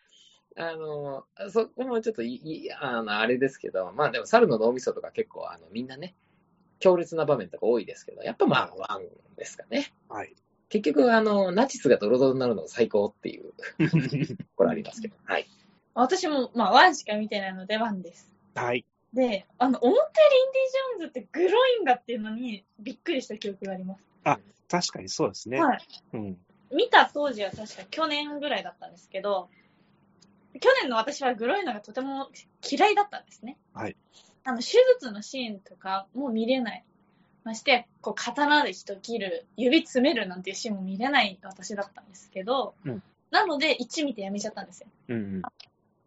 [0.56, 6.16] あの、そこもちょっといい、あの、あれですけど、まあでも、猿の脳みそとか結構、あの、みんなね、
[6.78, 9.92] 強烈な場面とか多いですけど、やっぱまあ、ワンですかね。
[10.08, 10.34] はい。
[10.68, 13.52] 結局、あの、ナチスがドロドロになるのが最高っていう、
[14.56, 15.16] これありますけど。
[15.24, 15.46] はい。
[16.00, 18.32] 私も、まあ、1しか見てないので1です。
[18.54, 18.84] はい。
[19.12, 24.04] で、あの、思ったよりインディ・ジョーンズってグロいんだっていうのにびっくりした記憶があります。
[24.68, 25.58] 確かにそうですね。
[25.58, 25.80] はい。
[26.12, 26.38] うん。
[26.70, 29.48] 見た当時は確か去年ぐらいだったんですけど、
[30.60, 32.28] 去年の私はグロいのがとても
[32.70, 33.56] 嫌いだったんですね。
[33.72, 33.96] はい。
[34.44, 34.64] あの、手
[35.00, 36.84] 術のシーンとかも見れない。
[37.44, 44.86] まして、こう、刀で人切る、指詰めるなんていうシーンも見れない私だったんですけど、うんなので1見てやめちゃったんですよ。
[45.08, 45.42] うん。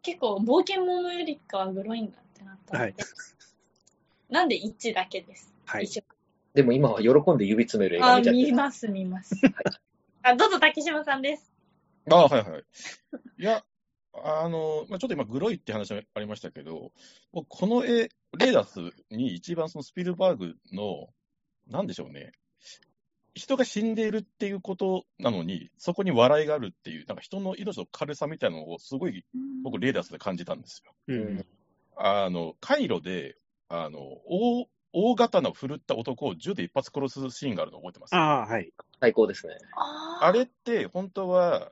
[0.02, 2.96] 結構、冒険者よりかはグロいんだってなったので、はい
[4.32, 5.54] なんで1だけです。
[5.66, 5.90] はい。
[6.54, 9.36] でも今は喜んで指詰める映画あ見ちゃって見ます、見ます。
[10.24, 11.52] あ、どうぞ、竹島さんです。
[12.10, 12.64] ああ、はいはい。
[13.38, 13.64] いや、
[14.14, 16.92] あの、まあ、ちょっと今、グロいって話ありましたけど、
[17.34, 21.10] 僕この絵、レーダースに一番そのスピルバーグの、
[21.68, 22.32] なんでしょうね、
[23.34, 29.26] 人が死んでいるっていうことなのに、そこに笑いがあるっていう、なんか人の命の軽さみたいなのをすごい
[29.64, 30.94] 僕、レーダースで感じたんですよ。
[31.08, 31.46] うん。
[31.96, 33.38] あの、カイロで、
[33.70, 38.16] あの、大、大刀を振るった男を銃で一発殺すシーンがあるの覚えてます？
[38.16, 38.74] ああ、はい。
[39.00, 39.56] 最高ですね。
[39.78, 41.72] ああれって本当は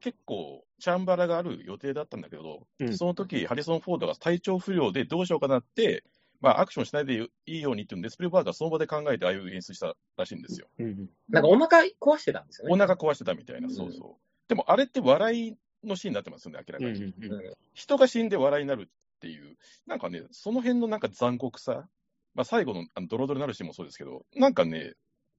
[0.00, 6.04] 結構チャンバラがある予定だったんだけど、うんその時ハリソン・フォードが体調不良でどうしようかなって、
[6.40, 10.68] まあ、アクションしないでいいようにっていうんで、スピルバーグがその場で考えてああいう演出したらしいんですよ。
[10.78, 12.74] うんなんかお腹壊してたんですよね。
[12.74, 14.48] お腹壊してたみたいな、うんそうそう。
[14.48, 16.94] でもあれって笑いのシーンになってますよね、明らうん。
[16.94, 17.04] かに。
[17.04, 21.88] うんうんうん人が死んで笑いになるっていう、なんかね、その辺のなんか残酷さ、
[22.34, 24.94] まあ、最後のあのドロドロになるシーンもそうですけど、なんかね、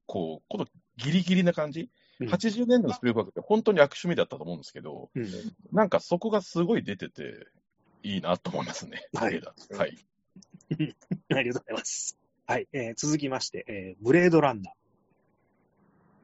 [0.06, 0.66] こう、この
[0.98, 5.28] ギリギリな感じ、うん80年代のスピルバーグって本当に悪趣味だったと思うんですけど、うん
[5.72, 7.48] なんかそこがすごい出てて、
[8.04, 9.42] いいなと思いますね、はい
[9.78, 9.98] はい。
[11.34, 12.18] ありがとうございます。
[12.46, 12.68] はい。
[12.74, 14.74] えー続きまして、えーブレードランナー。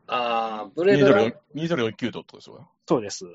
[0.07, 2.69] ああ、ブレードラン2049度ってことですよ。
[2.87, 3.25] そうです。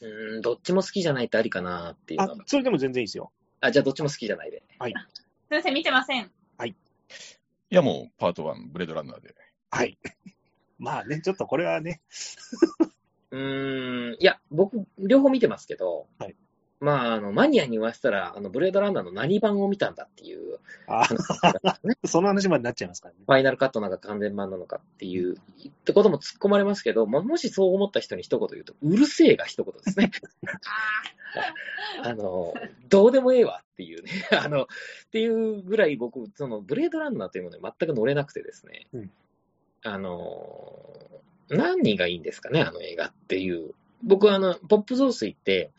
[0.00, 2.20] うん、どっちも好きじゃないってありかなっていう。
[2.20, 3.32] あそれでも全然いいですよ。
[3.60, 4.62] あ、じゃあどっちも好きじゃないで。
[4.68, 4.92] すい
[5.50, 6.30] ません、見てません。
[7.70, 9.34] いやもう、パート1、ブレードランナーで。
[9.70, 9.98] はい。
[10.78, 12.00] まあね、ちょっとこれはね、
[13.30, 16.36] うーん、いや、僕、両方見てますけど、はい
[16.80, 21.06] まあ、あの、マニアに言わせたら、あの、ブレードランナーの何版を見たんだっていうあ
[21.82, 23.20] ね、 その話までなっちゃいますからね。
[23.26, 30.10] ファイナルカットなんか完全版なのかっていう、ってことも突っ込まれますけど、まあ、もしそう思った人に一言言うと、うるせえが一言ですね。
[32.02, 32.54] あの、
[32.88, 34.10] どうでもええわっていうね、
[34.40, 34.66] あの、っ
[35.10, 39.10] ていうぐらい僕、その、ブレードランナーというものに全く乗れなくてですね、うん
[39.84, 43.74] あの、何がいいんですかね、あの映画っていう。
[44.02, 45.70] 僕はあの、ポップ増水って、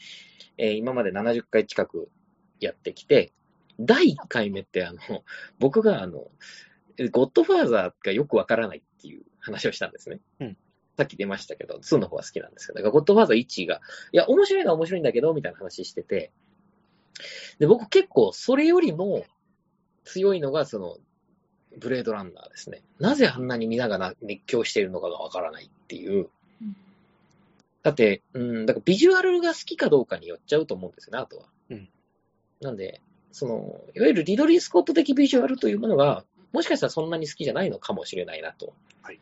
[0.60, 2.10] えー今まで70回近く
[2.60, 3.32] やってきて、
[3.80, 5.00] 第1回目ってあの、
[5.58, 6.30] 僕があの、
[7.12, 10.20] ゴッドファーザーがよくわからないっていう話をしたんですね。
[10.40, 10.58] うん
[10.98, 13.80] さっき出ましたけど、2の方が好きなんですけど、だからゴッドファーザー1が、
[14.12, 16.34] いや、面白いのは面白いんだけど、みたいな話してて、
[17.58, 19.26] で、僕結構それよりも
[20.04, 20.98] 強いのが、その、
[21.78, 22.84] ブレードランナーですね。
[23.00, 26.30] なぜあんなに皆がな熱狂しているのかがわからないっていう。
[27.84, 31.46] だって、うん、だからビジュアルが好きかどうかによっちゃうと思うんですよね、あとは。
[31.70, 31.90] うん
[32.62, 39.20] なんで、その、いわゆるリドリー・スコット的ビジュアルというものが、もしかしたらそんなに好きじゃないのかもしれないな、とはい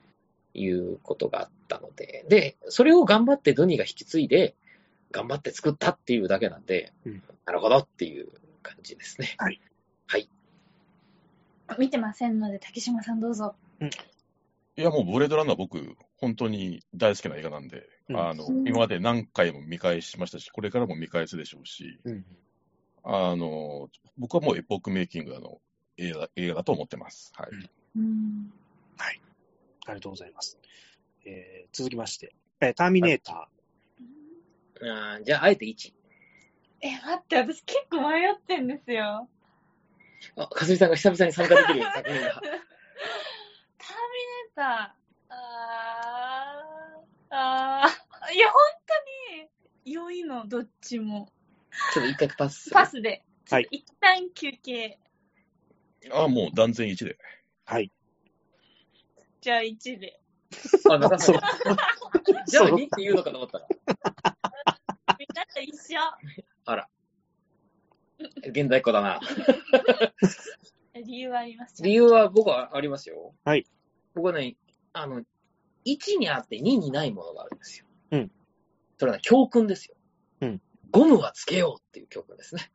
[0.55, 4.55] いうことがあったので、で、それを頑張ってドニーが引き継いで、
[5.11, 8.27] 頑張って作ったっていうだけなんで、うんなるほどっていう
[8.61, 9.35] 感じですね。
[9.37, 9.61] はい。
[10.07, 10.27] はい。
[11.79, 13.55] 見てませんので、竹島さんどうぞ。
[14.75, 22.25] いやもう、ブレードランナー僕、本当に大好きな映画なんで、うんあのうん今まで何回も見返しましたし、これからも見返すでしょうし、うん。
[23.03, 25.59] あの僕はもうエポックメイキングの
[25.97, 27.31] 映画映画だと思ってます。
[27.35, 27.49] はい。
[27.97, 28.51] うん。
[29.87, 30.57] ありがとうございます。
[31.25, 33.49] えー続きまして、えーターミネータ
[34.81, 35.93] あーじゃあ、あえて1。
[36.81, 39.27] え、待って、私結構迷ってんですよ。
[40.35, 42.29] あ、かすみさんが久々に参加できる作品が。
[42.37, 47.96] ターミネーター、あー、あー、
[48.33, 48.61] いや、本
[49.85, 51.29] 当に良いの、どっちも。
[51.93, 52.71] ちょっと一回パス。
[52.71, 53.23] パスで。
[53.49, 54.99] はい一旦休憩。
[56.11, 57.13] あもう断然1で。
[57.13, 57.73] ー。
[57.73, 57.91] はい。
[59.39, 60.19] じゃあ1で。
[60.89, 61.39] あ、またそう
[62.47, 63.67] じゃあそう2って言うのかと思ったら。
[65.17, 65.99] みんなと一緒。
[66.65, 66.89] あら。
[68.47, 69.21] 現代っ子だな。
[71.05, 73.33] 理由はあります理由は僕はありますよ。
[73.45, 73.65] はい。
[74.15, 74.57] 僕はね、
[74.93, 75.23] あの、
[75.85, 77.86] 1にあって2にないものがあるんですよ。
[78.11, 78.31] うん。
[78.97, 79.95] それは、ね、教訓ですよ。
[80.41, 80.61] うん。
[80.91, 82.71] ゴムはつけようっていう教訓ですね。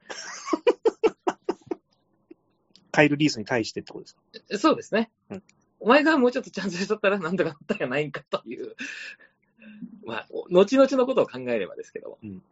[2.90, 4.14] カイル・リースに対してってことです
[4.50, 4.58] か？
[4.58, 5.10] そうですね。
[5.30, 5.42] うん
[5.84, 8.76] お前がもうちょっとちゃんとしとったらなんとかなったんやないんかという。
[10.06, 12.18] まあ、お後々のことを考えればですけども。
[12.22, 12.42] うん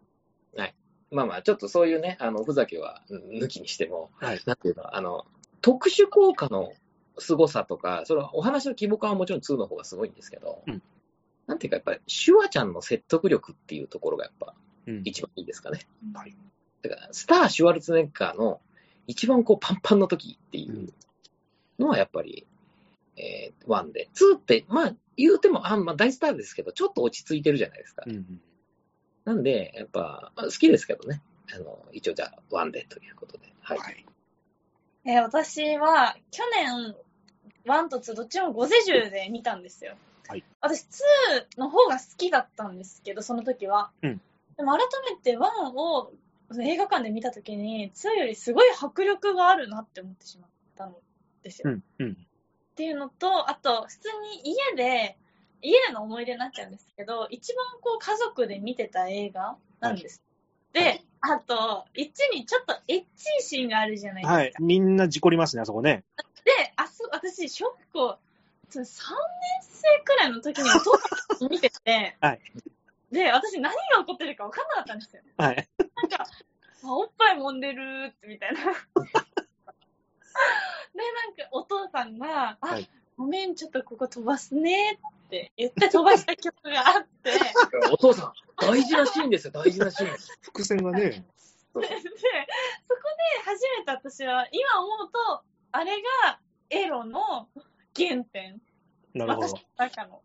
[0.56, 0.74] はい。
[1.12, 4.40] まあまあ、ちょっとそういうね、あの、ふざけはうん抜きにしても、はい。
[4.46, 5.26] なんていうの、あの、
[5.60, 6.72] 特殊効果の
[7.18, 10.82] 凄さとか、それはお話の規模感はもちろん2の方がすごいんですけど、うん
[11.50, 14.54] なんていうかやっぱり、シュワちゃんの説得力っていうところがやっぱ
[14.86, 15.02] うん。
[15.04, 15.80] 一番いいですかね。
[16.14, 16.36] はい。
[16.82, 18.60] だから、スター・シュワルツェネッガーの
[19.08, 20.92] 一番こうパンパンの時っていう
[21.80, 22.46] のはやっぱり、
[23.16, 24.08] えー、1で。
[24.14, 28.04] 2って、まあ、言うても、あまあ、大スターですけど、ちょっと落ち着いてるじゃないですか。
[28.06, 28.40] うん。
[29.24, 31.20] なんで、やっぱ、まあ好きですけどね。
[31.52, 33.52] あの、一応じゃあ、1でということで。
[33.60, 33.78] はい。
[33.78, 34.06] はい。
[35.04, 36.94] えー私は、去年、
[37.64, 39.96] 1と2どっちもゴゼ銃で見たんですよ。
[40.30, 40.84] はい私、
[41.56, 43.90] 2の方が好きだったんですけど、その時は。
[44.02, 44.20] うん
[44.56, 46.12] でも改めて1を
[46.62, 50.94] 映画館で見た時に、2よりすごい迫力があるなって思ってしまったん
[51.42, 51.70] ですよ。
[51.70, 51.84] うん。
[51.98, 52.12] うん。
[52.12, 54.08] っていうのと、あと、普通
[54.44, 55.16] に家で、
[55.62, 60.22] 家での思い出になっちゃうんですけど、一番こう家族で見てた映画なんです。
[60.74, 63.04] で、あと、1にちょっとエッチ
[63.38, 64.34] いシーンがあるじゃないですか。
[64.34, 64.52] はい。
[64.60, 66.04] みんな事故りますね、あそこね。
[66.44, 68.18] で、あそ私、小学校、
[68.78, 68.88] 3年
[69.62, 70.96] 生くらいの時にお父
[71.38, 72.40] さん見てて、 はい
[73.10, 75.22] で、私何が起こってるか分かんなかったんですよ。
[75.36, 75.68] はい。
[75.96, 76.22] なんか、
[76.84, 78.60] あおっぱい揉んでるってみたいな。
[78.62, 78.78] で、なんか
[81.50, 82.88] お父さんが、あ、はい
[83.20, 87.38] ごめん、ちょっとここ飛ばすねって言って飛ばした曲があって、で、
[87.92, 90.16] お父さん、大事なシーンですよ、大事なシーン。
[90.40, 91.00] 伏線がね。
[91.00, 91.88] でそこで
[93.44, 97.46] 初めて私は、今思うと、あれがエロの
[97.96, 98.60] 原点。
[99.14, 99.60] なるほど私の。
[99.76, 100.16] 中の。
[100.16, 100.20] っ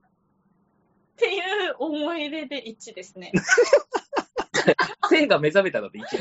[1.17, 1.43] ていう
[1.80, 3.32] 思い出で1ですね。
[5.10, 6.06] 性が目覚めたので一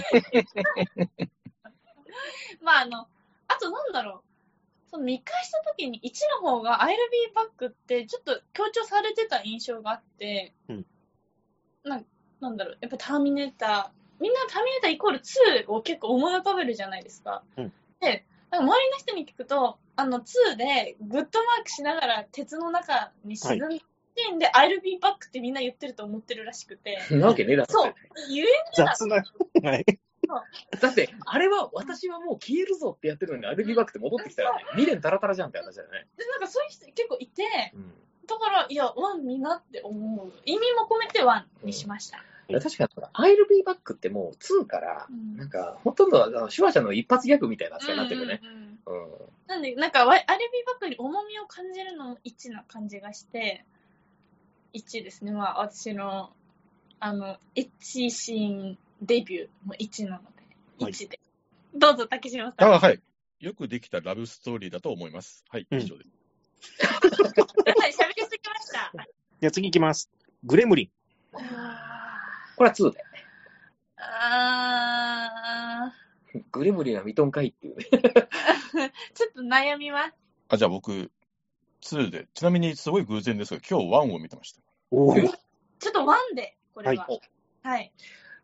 [2.62, 3.08] まあ、あの、
[3.48, 4.90] あとなんだろう。
[4.90, 6.94] その見返した時に1の方が I'll be
[7.34, 10.86] back ってちょっと強調されてた印象があって、うん
[11.82, 12.02] な
[12.40, 17.42] なんだろう、やっぱターミネーター、みんなターミネーターイコール2を結構思い浮かべるじゃないですか。
[17.56, 23.82] うんで、なんか周りの人に聞くと、あの2でグッドマークしながら鉄の中に沈んで、
[24.16, 26.98] シーンで I'll be back ってみんな言ってると思ってるらしくて。
[27.10, 27.94] なわけねえだろそう。
[28.30, 29.16] 言え雑な。
[29.16, 29.84] はい。
[30.80, 36.06] だって、あれは私はもう消えるぞってやってるのに、アルビバックって戻ってきたらね、未練タラタラじゃんって話だよね。
[36.16, 37.42] で、なんかそういう人結構いて、
[37.74, 37.92] うん
[38.26, 40.32] だから、いや、ワンになって思う。
[40.46, 42.24] 意味も込めてワンにしました。
[42.48, 48.40] 確かに、I'll be back ってもう2から、うんなんか、ほとんどあの手話者の一発ギャグみたいな扱いになってるよね。
[48.42, 48.73] うんうんうんうん。
[49.46, 53.64] なんで、なんか、ワアルビーバックに重みを感じるのも1な感じがして、
[54.74, 55.32] 1ですね。
[55.32, 56.32] まあ、私の、
[57.00, 60.22] あの、エッチシーンデビューも1なの
[60.78, 61.20] で、はい1で。
[61.74, 62.72] どうぞ、竹島さん。
[62.74, 63.00] あはい。
[63.40, 65.44] よくできたラブストーリーだと思います。
[65.50, 66.10] はい、うん以上です。
[66.80, 68.92] はい、喋りすぎました。
[69.40, 70.10] じゃあ次行きます。
[70.44, 71.36] グレムリン。
[71.36, 72.14] あ
[72.56, 72.98] これは2で。
[72.98, 73.02] ー
[73.98, 75.13] あ
[76.52, 80.14] グレムリンはミトンかいっていう ちょっと悩みます。
[80.48, 81.10] あ、じゃあ僕、
[81.82, 82.28] 2で。
[82.34, 84.60] ちなみにすごい偶然ですが、今日1を見てました。
[84.90, 85.14] おお。
[85.14, 85.30] ちょ
[85.90, 87.06] っとワンで、これは。
[87.06, 87.20] は
[87.62, 87.92] はい。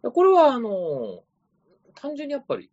[0.03, 1.25] これは、あの、
[1.95, 2.71] 単純にやっぱり、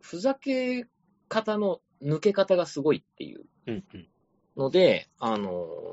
[0.00, 0.86] ふざけ
[1.28, 4.08] 方の抜け方がすごいっていううんうん。
[4.56, 5.92] ので、あの、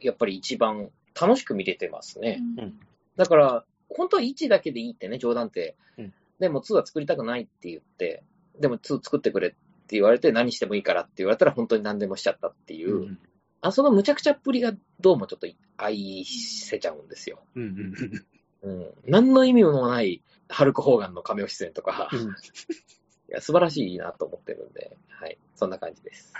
[0.00, 2.40] やっぱり一番楽しく見れてますね。
[2.58, 2.80] うん
[3.16, 5.76] だから、本当は1だけでいいってね、冗談って。
[5.98, 8.24] うんでも2は作りたくないって言って、
[8.58, 9.56] でも2作ってくれって
[9.90, 13.18] 言われて何してもいいからって言われたら本当に何でもしちゃったっていう、うん
[13.62, 17.40] あその無茶苦茶っぷりがどうもちょっと愛せちゃうんですよ。
[17.54, 18.24] うんうん
[18.62, 18.94] うん。
[19.06, 22.34] 何の意味もないハルク・ホーガンの亀尾出演とか、いうん。
[23.28, 25.36] や素晴らしいなと思ってるんで、はい。
[25.56, 26.32] そんな感じです。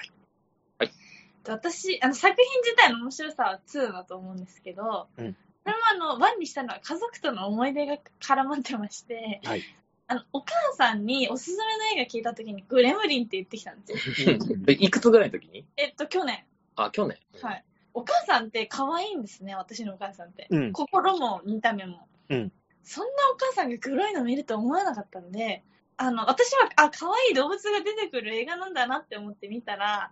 [1.46, 9.62] 私、あの、作品自体の面白さは2だと思うんですけど、うんこれもあの、1にしたのは家族との思い出が絡まってまして、はい。
[10.10, 14.38] あの、お母さんにおすすめの映画聞いたときに、グレムリンって言ってきたんですよ。
[14.58, 15.64] でいくつぐらいの時に？
[15.76, 16.44] えっと、去年。
[16.74, 17.16] あ、去年。
[17.40, 17.64] はい。
[17.94, 20.48] お母さんって可愛いんですね、私のお母さんって。
[20.50, 20.72] うん。
[20.72, 22.08] 心も見た目も。
[22.28, 25.62] うんそんなお母さんが黒いの見ると思わなかったんで、
[25.98, 30.10] あの、私は、あ、可愛い動物が出てくる映画なんだなって思って見たら、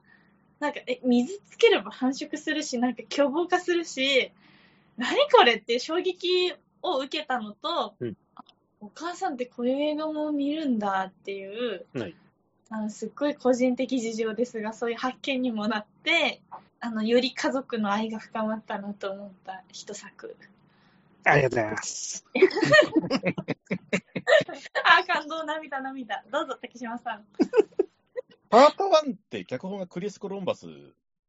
[0.60, 4.30] なんか、え、水つければ繁殖するし、なんか凶暴化するし、
[4.98, 8.27] 何これって衝撃を受けたのと、うんあ
[8.80, 12.14] お母さんってこういう映画も見るんだっていう、はい
[12.70, 16.42] あのすっごい個人的事情ですが、そういう発見にもなって、
[16.80, 20.36] あの、より家族の愛が深まったなと思った一作。
[21.24, 22.26] ありがとうございます。
[24.84, 26.22] あ、感動、涙、涙。
[26.30, 27.24] どうぞ、竹島さん。
[28.50, 30.66] パート1って脚本がクリス・コロンバス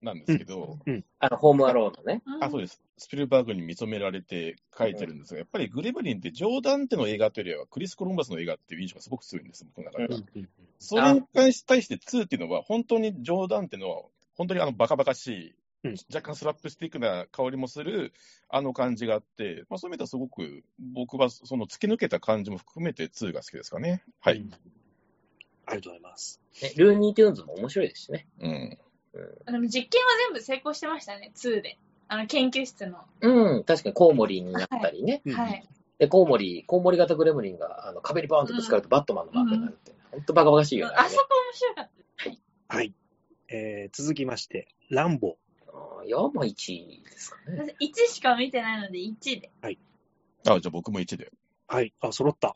[0.02, 0.80] なんですけど、
[1.20, 2.22] あの、ホームアローンのね。
[2.40, 2.82] あ、そうです。
[2.98, 10.22] スピルバーグに認められて書いてるんですが、やっぱりグレムリンってジョーダンテの映画というよりはクリス・コロンバスの映画っていう印象がすごく強いんです、僕の中では。
[10.80, 18.14] それに対して2っていうのは、本当にジョーダンテの、本当にあのバカバカしい、うん若干スラップスティックな香りもする、
[18.50, 24.04] あの感じがあって、まあ、そういう意味ではすごく、僕はその突き抜けた感じも含めて2が好きですかね。
[24.20, 24.40] はい。
[24.40, 24.52] うん
[25.70, 26.42] ありがとうございます。
[26.64, 28.28] ねルーニー・テューンズも面白いですしね。
[28.40, 28.78] うん。
[29.14, 31.78] でも実験は全部成功してましたね、2で。
[32.08, 33.00] あの、研究室の。
[33.22, 35.22] うん、確かにコウモリになったりね。
[35.26, 35.68] うんはい。
[36.00, 39.94] で、コウモリ、コウモリ型グレムリンがあの壁にバーンとぶつかるとバットマンのマークになるって。
[40.12, 40.96] ほんとバカバカしいよね。
[40.98, 41.90] あそこ面白かっ
[42.70, 42.76] た。
[42.76, 42.94] はい。
[43.50, 45.38] えー、続きまして、ランボ
[45.68, 47.76] あーいや、まあ1位ですかね。
[47.80, 49.52] 私1しか見てないので1で。
[49.62, 51.32] あ、じゃあ僕も1で。
[51.68, 51.94] はい。
[52.00, 52.56] あ、揃った。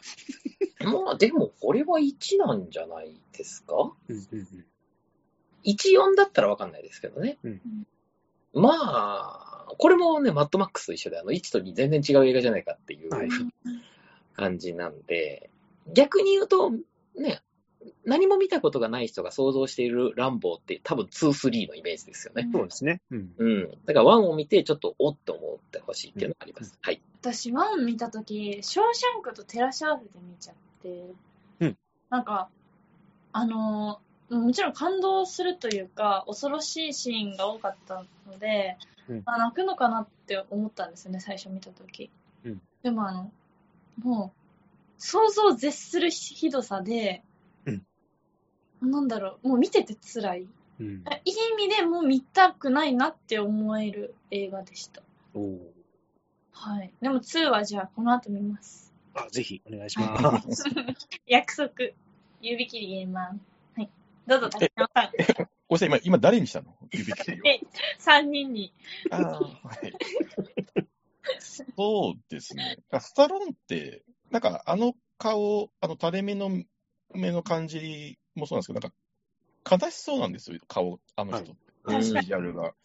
[0.79, 3.93] まあでも、これは1なんじゃないですか？
[4.07, 4.65] うんうんうん。
[5.65, 7.37] ?1、4だったらわかんないですけどね。
[7.43, 7.61] うん
[8.53, 13.29] まあ、これもね、マッドマックスと一緒で、あの、1と2全然違う映画じゃないかっていうはい
[14.35, 15.49] 感じなんで、
[15.91, 16.71] 逆に言うと、
[17.15, 17.41] ね、
[18.05, 22.49] 何も見たことがない人が想像しているランボーって多分2、3のイメージですよね。
[22.51, 23.01] そうですね。
[23.11, 23.33] うん。
[23.37, 23.69] うん。
[23.85, 26.77] だから1を見てちょっとおっと思ってほしいっていうのがあります。
[26.81, 27.01] はい。
[27.21, 31.13] 私、ワン見たとき、ショーシャンクと照らし合わせて見ちゃって、
[31.59, 31.77] うん
[32.09, 32.49] なんか、
[33.31, 38.77] あのーもちろん感動するというか、恐ろしいシーンが多かったので、
[39.09, 42.09] うんあ泣くのかなって思ったんですよね、最初見たとき。
[42.45, 43.31] うんでもあの、
[44.01, 44.39] もう、
[44.97, 47.23] 想像を絶するひどさで、
[47.65, 47.85] うん
[48.81, 50.47] なんだろう、もう見てて辛い。
[50.79, 50.87] うん。
[50.87, 55.01] いい意味でもう見たくないなって思える映画でした。
[56.51, 56.93] はい。
[57.01, 58.93] でも2はじゃあこの後見ます。
[59.13, 60.63] あ、ぜひ、お願いします。
[61.27, 61.69] 約束。
[62.41, 63.41] 指切りゲーマン。
[64.27, 64.39] はい。
[64.41, 65.11] どうぞ、竹山さん。
[65.67, 66.75] ごめんなさい、今、今誰にしたの？
[66.91, 67.43] 指切りを。
[67.49, 67.61] え
[67.99, 68.73] 3人に。
[69.09, 69.93] あーはい。
[71.39, 72.77] そうですね。
[72.91, 76.49] あスタローンって、なんかあの顔、あの垂れ目の
[77.13, 81.51] 目の感じもそうなんですけど、なんか悲しそうなんですよ、顔、あの人。
[81.51, 82.63] はいビジュアルが。
[82.63, 82.75] だか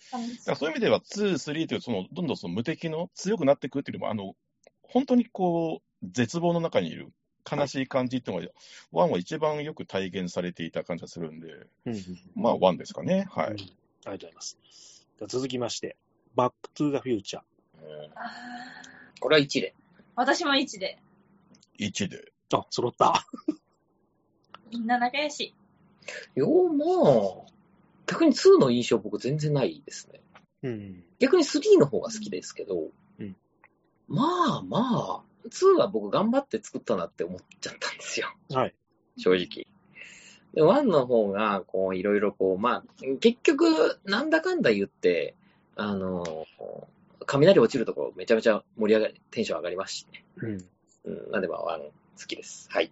[0.46, 4.34] らそういう意味では、2、3という、その、どんどんその無敵の強くなっていくっていうよりも、あの、
[4.82, 7.12] 本当にこう、絶望の中にいる
[7.50, 8.52] 悲しい感じっていうのが、
[8.92, 13.26] one は一番よく体現されていた感じがするんで、うんまあ、 one ですかね。
[13.30, 13.50] はい。
[13.52, 13.56] うん
[14.04, 14.58] ありがとうございます。
[15.26, 15.96] 続きまして、
[16.34, 17.42] バックトゥーザフューチャー。
[19.20, 19.74] これは1で。
[20.14, 20.98] 私も1で。
[21.78, 22.32] 1で。
[22.52, 23.26] あ、揃った。
[24.70, 25.54] みんな仲良し。
[26.34, 27.52] よう、まあ、
[28.06, 30.20] 逆に2の印象僕全然ないですね。
[30.62, 31.04] うん。
[31.18, 32.88] 逆に3の方が好きですけど、
[33.18, 33.36] うん
[34.06, 38.28] まあまあ、2は僕頑張って作ったなって思っちゃったんですよ。
[38.52, 38.74] はい。
[39.16, 39.66] 正直。
[40.54, 42.84] で、1の方が、こう、いろいろこう、まあ、
[43.20, 45.34] 結局、なんだかんだ言って、
[45.76, 46.46] あの、
[47.26, 50.24] 雷落ちるところめちゃめちゃ盛り上がり、テンション上がりますしね。
[50.36, 50.64] うん。
[51.04, 51.92] うん、なんでまあ、1好
[52.26, 52.68] きです。
[52.70, 52.90] はい。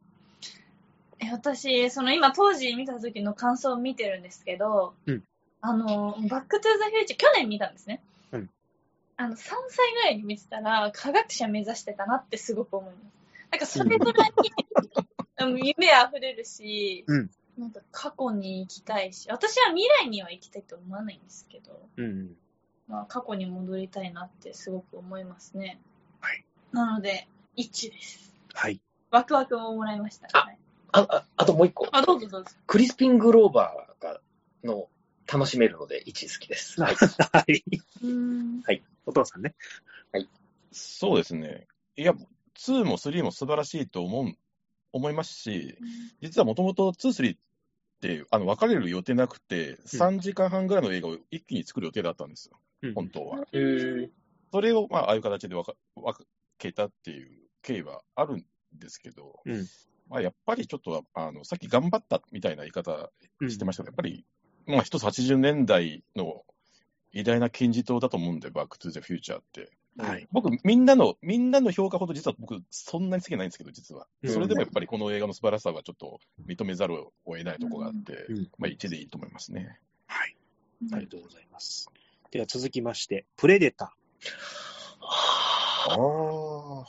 [1.18, 5.22] え私、その今当時見た時の感想を見てるんですけど、うん
[5.62, 8.02] あの、バックトゥーザフューチャー、去年見たんですね。
[8.32, 8.50] うん
[9.16, 13.16] あの、3歳ぐらいに見てたら、科学者目指してたなってすごく思います。
[13.50, 14.30] なんかそれぐらい
[15.40, 22.36] うん 夢あふれるし、うんなんか過去に行きたいし、私は未来には行きたいと思わないんですけど、うん。
[22.86, 25.80] まあ過去に戻りたいなってすごく思いますね。
[26.20, 26.44] はい。
[26.72, 28.34] なので、1です。
[28.52, 28.78] はい。
[29.10, 30.28] ワクワクももらいました。
[30.34, 30.58] あはい
[30.92, 31.88] あ、ああともう一個。
[31.92, 32.50] あ、どうぞどうぞ。
[32.66, 34.20] クリスピングローバーが、
[34.62, 34.88] の、
[35.26, 36.80] 楽しめるので1好きです。
[36.82, 36.94] はい。
[36.94, 38.82] はい。
[39.06, 39.54] お父さんね。
[40.72, 41.66] そうですね。
[41.96, 44.34] いや、2も3も素晴らしいと思う、
[44.92, 45.78] 思いますし、
[46.20, 47.38] 実はもともと2、3っ
[48.00, 52.94] て、あの、分かれる予定なくて、3時間半ぐらいの映画を一気に作る予定だったんですよ、うん。
[52.94, 53.46] 本当は。
[53.52, 54.10] へー。
[54.52, 56.26] それを、まあ、ああいう形で分か分
[56.58, 59.66] けたっていう経緯はあるんですけど、うん。
[60.08, 64.24] まあ、やっぱりちょっと、あの、さっき頑張ったみたいな言い方うんしてましたけど、やっぱり、
[64.66, 66.44] まあ、一つ80年代の
[67.12, 69.70] 偉大な金字塔だと思うんで、バックトゥザフューチャーって。
[69.98, 70.28] はい。
[70.30, 74.06] 僕、みんなの、みんなの評価ほど実は僕、そんなに好きじゃないんですけど、実は。
[74.22, 79.78] うんそれでもやっぱりこの映画の素晴らしさはちょっと認めざるを得ないところがあって、うんまあ1でいいと思いますね。
[80.06, 80.36] はい。
[80.92, 81.90] ありがとうございます。
[82.30, 83.94] では続きまして、プレデタ
[85.88, 86.84] ああ。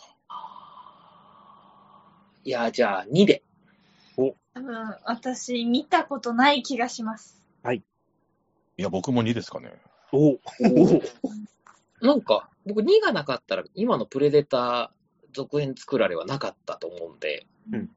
[2.44, 3.44] いや、じゃあ2で。
[4.16, 7.38] 多分、私、見たことない気がします。
[8.80, 9.74] いや、僕も2ですかね。
[10.14, 10.18] ー。
[10.18, 10.98] お
[12.04, 17.90] おなんか、僕2がなかったら、今のプレデター続編作られはなかったと思うんで、うん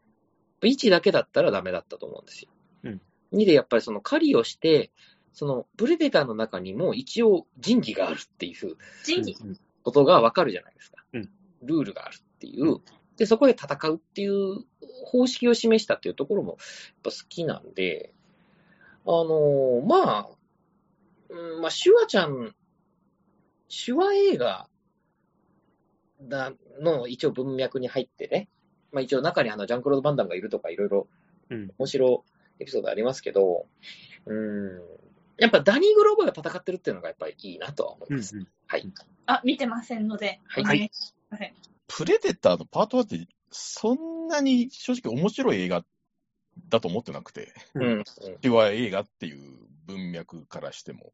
[0.63, 2.51] 1だけだったらダメだったと思うんですよ。
[2.85, 3.01] うん
[3.33, 4.91] 2でやっぱりその狩りをして、
[5.33, 9.37] そのプレデターの中にも一応仁義があるっていう仁義。
[9.83, 11.05] ことがわかるじゃないですか。
[11.15, 11.31] うん
[11.63, 12.79] ルールがあるっていう。
[13.17, 14.65] で、そこで戦うっていう
[15.05, 16.59] 方式を示したっていうところもやっ
[17.05, 18.13] ぱ好きなんで、
[19.07, 20.29] あのーまあ、
[21.31, 22.55] うん、まあ、シュワちゃん、
[23.69, 24.69] 手話映画
[26.23, 28.49] だの一応文脈に入ってね、
[28.93, 31.07] まあ一応中にあのジャンクロード・バンダムがいるとかいろいろ
[31.51, 32.25] うん面白
[32.59, 33.67] いエピソードありますけど、
[34.27, 34.81] うん、
[35.39, 38.37] やっぱダニー・グローバーが戦ってるっていうのがやっぱりいいなとは思いうんます。
[38.67, 38.93] はい。
[39.27, 40.41] あ、見てませんので。
[40.47, 40.91] はいはい。
[41.89, 45.85] プレデターのパート1って、そんなに正直面白い映画
[46.69, 47.83] だと思ってなくて、うん。
[47.85, 48.05] うん
[48.43, 49.57] 手話映画っていう
[49.91, 51.13] 文脈からしても。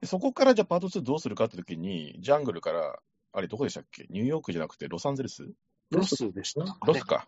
[0.00, 2.98] でそこからじゃあパート2どうするかって時に、ジャングルから、
[3.32, 4.06] あれどこでしたっけ？
[4.10, 5.46] ニューヨークじゃなくてロサンゼルス？
[5.90, 6.64] ロスでした。
[6.86, 7.26] ロスか。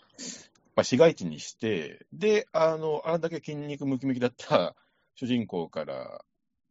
[0.75, 4.75] まあ、市街地にして、で、あの、あれだけ筋肉ムキムキだった
[5.17, 6.25] 主人公から、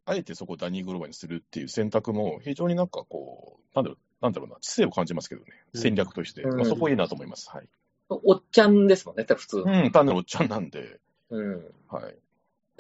[0.06, 6.42] あえてそこをダニー・グローバーにするっていう選択も、非常になんかこう、なんだろう、なんだろうな、知性を感じますけどね、うん戦略として。
[6.42, 7.50] うんまあ、そこいいなと思います。
[7.52, 7.70] はい。
[8.10, 9.60] おっちゃんですもんね、普通。
[9.60, 11.00] うん、単なるおっちゃんなんで、
[11.30, 11.64] うん。
[11.90, 12.16] はい。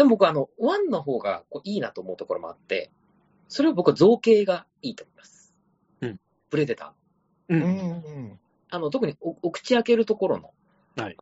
[0.01, 2.89] でも僕、あの、 one の方がこういいなと思うところもあって、
[3.47, 5.53] それは僕は造形がいいと思います。
[6.01, 6.19] うん。
[6.49, 7.53] プレデター。
[7.53, 7.55] う。
[7.55, 7.61] うん
[8.29, 8.39] ん。
[8.71, 10.53] あの、特におお口開けるところの、
[10.95, 11.17] はい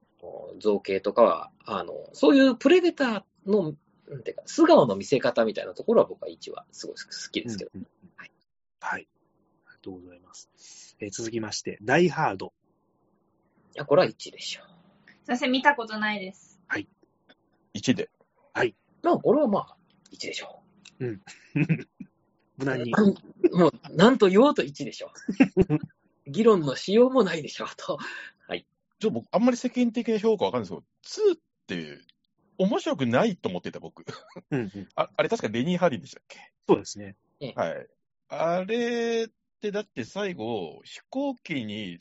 [0.59, 3.73] 造形とかは、あの、そういうプレデターの、
[4.09, 7.71] なんていうか、素顔の見せ方みたいなところは僕は1はすごい好きですけど。
[7.75, 8.31] うんはい
[8.79, 9.01] はい。
[9.01, 10.95] ありがとうございます。
[10.99, 12.53] えー続きまして、ダイハード。
[13.75, 16.59] いや、これは1でしょすいません、見たことないです。
[17.73, 18.09] 1で。
[18.63, 18.73] う。
[19.03, 19.77] まあ、これはまあ、
[20.11, 20.61] 1でしょ
[22.57, 22.91] 無難に。
[23.51, 23.57] う。
[23.57, 25.11] もう、なんと言おうと1でしょ
[25.67, 25.77] う。
[26.29, 27.97] 議論のしようもないでしょうと。
[28.99, 32.01] ちょっと僕、あんまり世間的な評価わかんないですけど、2って
[32.57, 34.05] 面白くないと思ってた、僕。
[34.51, 36.37] うんうんああれ、確かレニー・ハリーでしたっけ？
[36.67, 37.15] そうですね。
[37.55, 37.87] はい。
[38.27, 39.31] あれっ
[39.61, 41.99] て、だって最後、飛行機に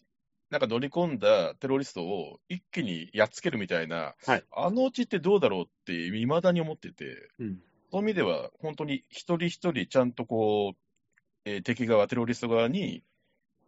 [0.51, 7.59] なんか乗り込んだテロリストを一気にやっつけるみたいな、はいあのうちってどうだろうって、未だに思ってて、うん。
[7.91, 10.79] そういう意味では、本当に一人一人ちゃんとこう、
[11.45, 13.03] えー敵側、テロリスト側に、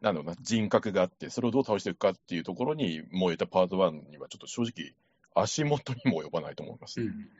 [0.01, 4.95] なんだろうな、人格があって、それをどう倒していくかっていうところに燃えたパート1には、ちょっと正直、
[5.35, 7.01] 足元にも及ばないと思います。
[7.03, 7.31] うん。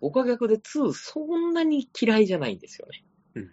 [0.00, 3.04] 僕は逆で2、そんなに嫌いじゃないんですよね。
[3.34, 3.50] うん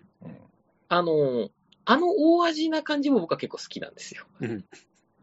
[0.91, 1.51] あの、
[1.89, 4.23] あの大味な感じも僕は結構好きなんですよ。
[4.41, 4.63] うん。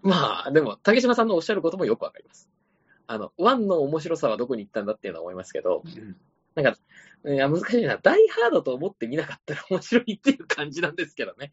[0.02, 2.48] まあ、でも、竹島さんのおっしゃることもよくわかります。
[3.06, 6.16] あの、1の面白さはどこに行ったんだっていうのは思いますけど、うん
[6.56, 6.78] なんか、
[7.26, 7.98] いや、難しいな。
[7.98, 11.52] ダイハードと思って見なかったら面白いっていう感じなんですけどね。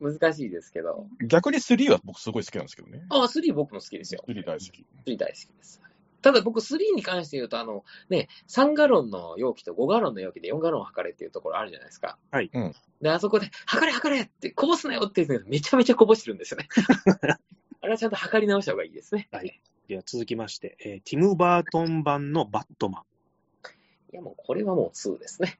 [0.00, 1.06] 難しいですけど。
[1.24, 3.06] 逆に3は僕すごい好きなんですけどね。
[3.08, 4.24] ああ、3僕も好きですよ。
[4.26, 4.84] 3大好き。
[5.06, 5.80] 3大好きです。
[6.22, 12.18] ただ僕3に関して言うと、あの、ね、3ガロンの容器と5ガロンの容器で4ガロン測れっていうところあるじゃないですか。
[12.30, 16.68] はいうんで、あそこで、測れ測れって、こぼすなよって言うのめちゃめちゃこぼしてるんですよね。
[17.82, 19.28] あれはちゃんと測り直した方がいいですね。
[19.30, 19.60] はい。
[19.86, 23.02] では続きまして、えーティム・バートン版のバットマン。
[24.12, 25.58] いや、もうこれはもう2ですね。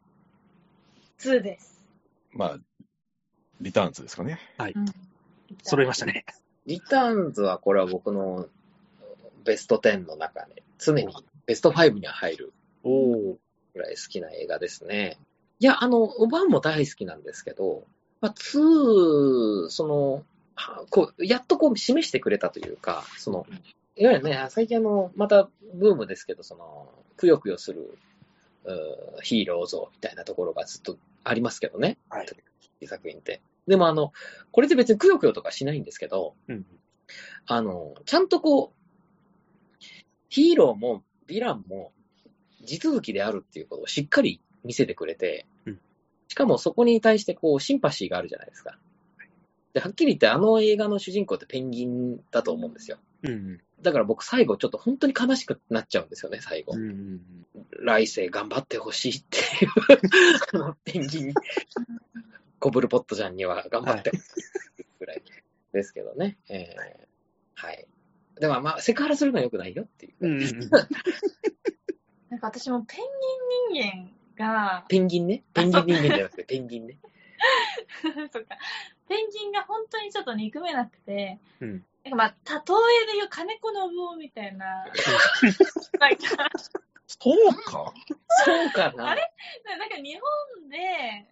[1.19, 1.85] 2です。
[2.33, 2.59] まあ、
[3.61, 4.39] リターンズですかね。
[4.59, 4.87] うん。
[5.63, 6.25] 揃いましたね。
[6.67, 8.49] リターンズはこれは僕の
[9.47, 11.15] ベスト10の中で、常に
[11.47, 13.39] ベスト5には入るおお。
[13.75, 15.19] ぐらい好きな映画ですね。
[15.59, 17.85] いや、あの、1も大好きなんですけど、
[18.21, 20.25] まあ、2、その、
[20.55, 23.47] はこう、やっとこう示してくれたというか、その、
[23.97, 27.99] いわゆるね、最近あの、またブームですけど、その、くよくよする、
[29.23, 31.99] ヒーロー像みたいなところがずっとありますけどね。
[32.09, 32.27] はい。
[32.87, 33.41] 作品って。
[33.67, 34.13] でもあの、
[34.53, 36.67] これって別にくよくよとかしないんですけど、うん。
[37.47, 38.86] あの、ちゃんとこう、
[40.37, 41.93] ヒーローもヴィランも
[42.63, 45.79] 地続きであるっていうことをしっかり見せてくれて、うん
[46.29, 48.77] しかもそこに対してこう、シンパシーがあるじゃないですか。
[49.73, 52.99] で、はっきり言ってあの映画の主人公ってペンギンだと思うんですよ。
[53.23, 53.61] うん。
[53.81, 56.73] だから僕最後ちょっと本当に悲しくなっちゃうんですよね、最後。
[56.75, 57.21] うんうん
[57.79, 59.71] 来世頑張ってほしいっていう、
[60.55, 61.35] あのペンギン、
[62.59, 64.21] コブルポットちゃんには頑張ってほし
[64.81, 65.23] いぐらい
[65.73, 66.37] ですけどね。
[66.49, 67.07] えー
[67.55, 67.87] はい。
[68.41, 70.15] でもまあ、セクハラするのは良くないよっていう。
[70.21, 70.43] うん。
[70.43, 70.71] うん。
[72.31, 73.01] なんか私もペン
[73.73, 74.09] ギン人
[74.39, 75.43] 間が、ペンギンね。
[75.55, 76.99] ペンギン人間じゃなくて、ペンギンね。
[78.33, 78.57] そっか、
[79.09, 82.35] ペンギンが本当にちょっと憎めなくて、うんなんかまあ、例
[83.03, 84.85] えで言う金子信夫みたいな、
[85.99, 86.49] なんか、
[87.09, 87.93] そうか？
[88.45, 89.11] そうかな。
[89.11, 89.33] あれ？
[89.79, 90.17] なんか日
[90.61, 91.27] 本で、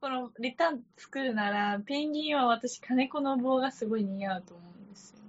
[0.00, 5.21] このリターン作るなら、ペンギンは私、金子信夫がすごい似合うと思うんですよ。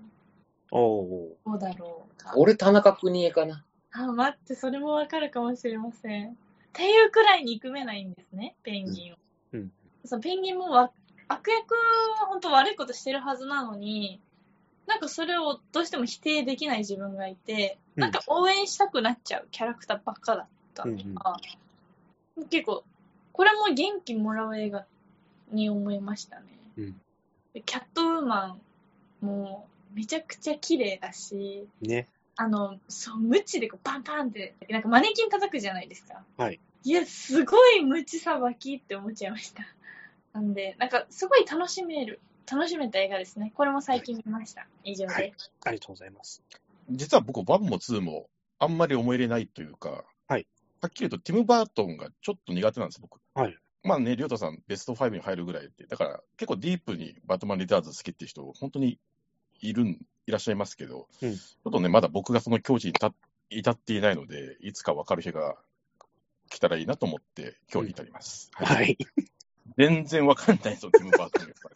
[0.74, 1.38] おお。
[1.45, 2.34] どうだろうか。
[2.36, 3.63] 俺、田中邦衛かな。
[3.91, 6.32] あ、待って、それもわかるかもしれません。
[6.32, 6.36] っ
[6.74, 9.15] ていうくらい憎めないんですね、ペンギンを。
[9.53, 9.71] うんうん
[10.05, 10.91] そのペンギンもわ
[11.30, 11.74] 悪役
[12.19, 14.19] は本当悪いことしてるはずなのに、
[14.86, 21.38] なんかそれをどうしても否定できない自分がいて、うんなんか応援したくなっちゃうキャラクターばっかだったのが、
[22.49, 22.84] 結構、
[23.32, 24.86] これも元気もらう映画
[25.51, 26.45] に思いましたね。
[26.78, 27.01] うん。
[27.53, 28.57] でキャットウーマ
[29.21, 32.08] ンもめちゃくちゃ綺麗だし、ね。
[32.36, 36.24] あの、そう、ムチでこうパンパンって、なんかマネキン叩くじゃないですか。
[36.38, 36.60] はい。
[36.84, 39.64] いや、すごいムチさばきって思っちゃいました。
[40.34, 42.20] なんで、なんかすごい楽しめる、
[42.52, 43.52] 楽しめた映画ですね。
[43.56, 44.68] これも最近見ました。
[44.84, 45.14] 以上で。
[45.14, 45.34] はい
[45.66, 46.44] ありがとうございます。
[46.89, 48.30] 実は僕、1も2も
[48.60, 50.48] あんまり思い入れないというか、はい
[50.82, 53.20] はっきり言うと、ティム・バートンがちょっと苦手なんです、僕。
[53.36, 58.98] はいまあね、りょうたさん、ベスト5に入るぐらいって、だから結構ディープにバットマン・リターンズ好きっていう人、本当に
[59.64, 59.88] いるん、
[60.28, 63.14] いらっしゃいますけど、うんちょっとね、まだ僕がその境地に至
[63.49, 65.55] 至っていないので、いつか分かる日が
[66.49, 68.51] 来たらいいなと思って、今日に至ります。
[68.53, 68.97] はいはい。
[69.78, 71.76] 全然分かんないぞ、ティム・バートンですから。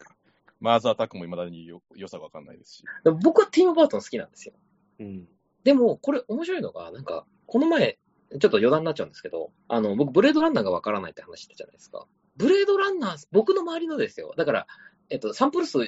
[0.60, 2.84] マーズアタックも未だによ良さがわかんないですし。
[3.04, 4.54] でも僕はティム・バートン好きなんですよ。
[4.98, 5.28] うん。
[5.64, 7.98] でも、これ面白いのが、なんか、この前、
[8.30, 12.06] ちょっと余談になっちゃうんですけど、あの、僕、ブレードランナーがわからないって話してたじゃないですか。
[12.36, 14.34] ブレードランナー、僕の周りのですよ。
[14.36, 14.66] だから、
[15.10, 15.78] えっと、サンプル数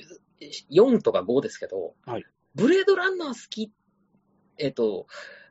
[0.71, 3.73] 4とか5ですけど、はいブレードランナー好き、
[4.59, 5.07] えっと、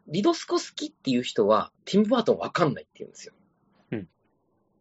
[0.07, 3.33] リドスコ好きっていう人は、ティム・バートンわかんないって言うんですよ。
[3.91, 4.07] うん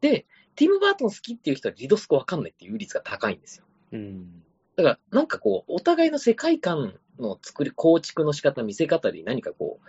[0.01, 3.64] で、ティム・バートン好きっていう人はリドスコわかんないっていう率が高いんですよ。
[3.93, 4.43] うん。
[4.76, 9.80] だから、なんかこう、お互いの世界観の作り、構築の仕方、見せ方に何かこ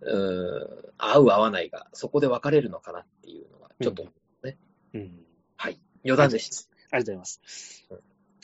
[0.00, 4.06] う、う合う合わないが、そこで分かれるのかなっていうのが、ちょっと、
[4.94, 5.24] うん。
[5.56, 6.68] はい、余談でした。
[6.90, 7.84] ありがとうございます。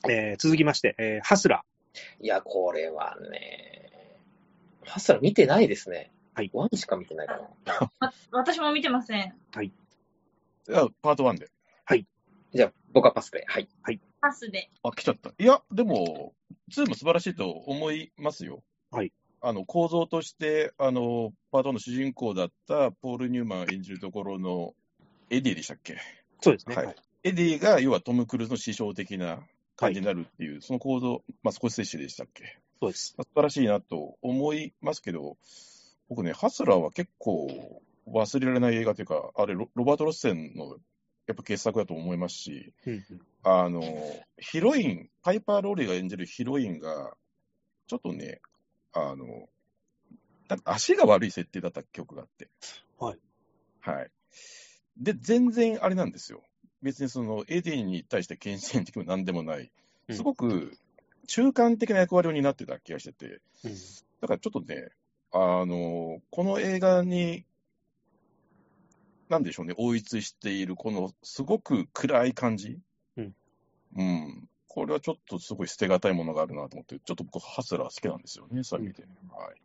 [0.09, 1.64] えー続きまして、えーハスラ
[2.20, 4.18] いや、これはね、
[4.84, 6.12] ハッサラ見てないですね。
[6.34, 7.74] はいワンしか見てないかな。
[8.00, 9.34] わ私も見てません。
[9.61, 9.72] い
[10.68, 11.50] やパート1で。
[12.55, 13.44] じゃあ、僕はパスで。
[13.48, 13.68] はい。
[14.20, 14.70] パスで。
[14.84, 15.30] あ、来ちゃった。
[15.36, 16.34] いや、でも、
[16.70, 18.62] 2も素晴らしいと思いますよ。
[18.92, 19.12] はい。
[19.40, 24.72] あの、構造として、あの、パート1の主人公だったポール・ニューマン演じるところの
[25.30, 25.96] エディでしたっけ？
[26.40, 26.76] そうですね。
[26.76, 29.42] はいエディが、要はトム・クルーズの師匠的な
[29.77, 32.59] 感じになるっていう、その構造、まあ、少し接種でしたっけ？
[32.81, 33.14] そうです。
[33.16, 35.37] 素晴らしいなと思いますけど、
[36.09, 40.77] 僕ね、ハスラーは結構忘れられない映画というか、あれ、ロロバート・ロッセンの
[41.27, 42.72] やっぱ傑作だと思いますし、
[43.43, 43.83] あの、
[44.39, 47.16] ヒロイン、パイパー・ローリーが演じるヒロインが、
[47.87, 48.41] ちょっとね、
[48.93, 49.49] あの、
[50.64, 52.49] 足が悪い設定だった曲があって。
[52.99, 53.18] はい。
[53.81, 54.11] はい。
[54.99, 56.43] で、全然あれなんですよ。
[56.85, 59.72] 別にその、エディに対して献身的もなんでもない、
[60.11, 60.76] すごく
[61.26, 63.74] 中間的な役割を担ってた気がしてて、うん
[64.20, 64.89] だからちょっとね、
[65.32, 67.45] あの、この映画に、
[69.28, 72.78] なんでしょうね、追いつしている、このすごく暗い感じ。
[73.18, 73.35] うん。
[73.97, 74.49] うん。
[74.68, 79.05] これはちょっとすごい捨てがたいものがあるなと思って、ちょっと僕、ハスラー好きなんですよね、そういう意味で。
[79.30, 79.61] はい。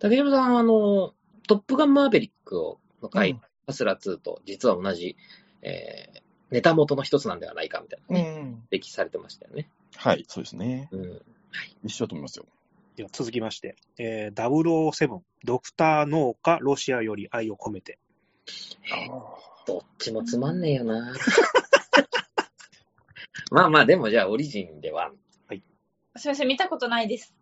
[0.00, 1.14] 竹島さん、あの、
[1.46, 5.14] トップガンマーベリックをの回、うんハスラー2と実は同じ、
[5.60, 8.64] えー、ネタ元の一つなんではないかみたいなね、ん。
[8.70, 9.68] 指摘されてましたよね。
[9.96, 10.88] はい、そうですね。
[10.92, 11.22] うん。
[11.84, 12.46] 一緒だと思いますよ。
[12.96, 17.98] では続きまして、えー、007、ドクター農家、ロシアより愛を込めて。
[19.66, 21.14] どっちもつまんねえよな。
[23.50, 25.12] まあまあ、でもじゃあ、オリジンでは、
[26.16, 27.34] すみません、見たことないです。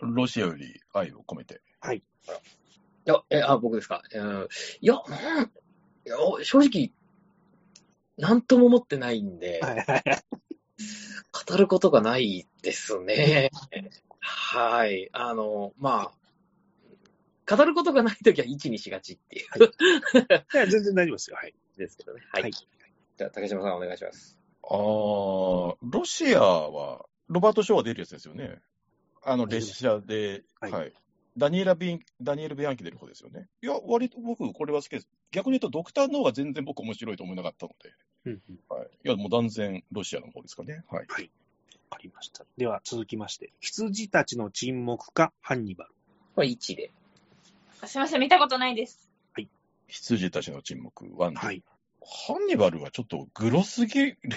[0.00, 1.60] ロシアより愛を込めて。
[1.80, 1.98] はい。
[1.98, 2.02] い
[3.04, 4.02] や、え、あ、僕ですか？
[4.14, 4.48] うん
[4.80, 5.50] いや、なんい
[6.06, 6.90] や正直、
[8.20, 10.02] なんとも思ってないんで、はいはいはい。
[11.48, 13.50] 語ることがないですね。
[14.20, 15.08] はい。
[15.12, 16.12] あの、ま
[17.48, 19.64] あ、語ることがないときは1にしがちっていう、
[20.54, 21.36] いや全然大丈夫ですよ。
[21.36, 21.54] はい。
[21.76, 22.22] ですけどね。
[22.32, 22.42] はい。
[22.42, 22.52] はい
[23.20, 24.38] じゃあ、竹島さんお願いします。
[24.62, 28.60] あー、ロシアは、ロバート・ショーが出るやつですよね。
[29.22, 30.92] あの、列車で、ははいい。
[31.36, 33.48] ダニエラビン、ダニエル・ベアンキ出る方ですよね。
[33.62, 35.08] いや、割と僕、これは好きです。
[35.30, 37.92] 逆に言うと、ドクターの方が全然僕面白いと思えなかったので、
[38.26, 38.60] うんうん。
[38.68, 38.88] はい。
[39.04, 40.84] いや、もう断然ロシアの方ですかね。
[40.90, 41.00] はい。
[41.02, 41.06] わ
[41.96, 42.44] かりました。
[42.56, 45.90] では続きまして、羊たちの沈黙か、ハンニバル。
[46.34, 46.90] これ1で。
[47.86, 49.10] すみません、見たことないです。
[49.90, 51.40] 羊たちの沈黙、ワンで。
[51.40, 51.62] はい。
[52.02, 54.18] ハンニバルはちょっとグロすぎる。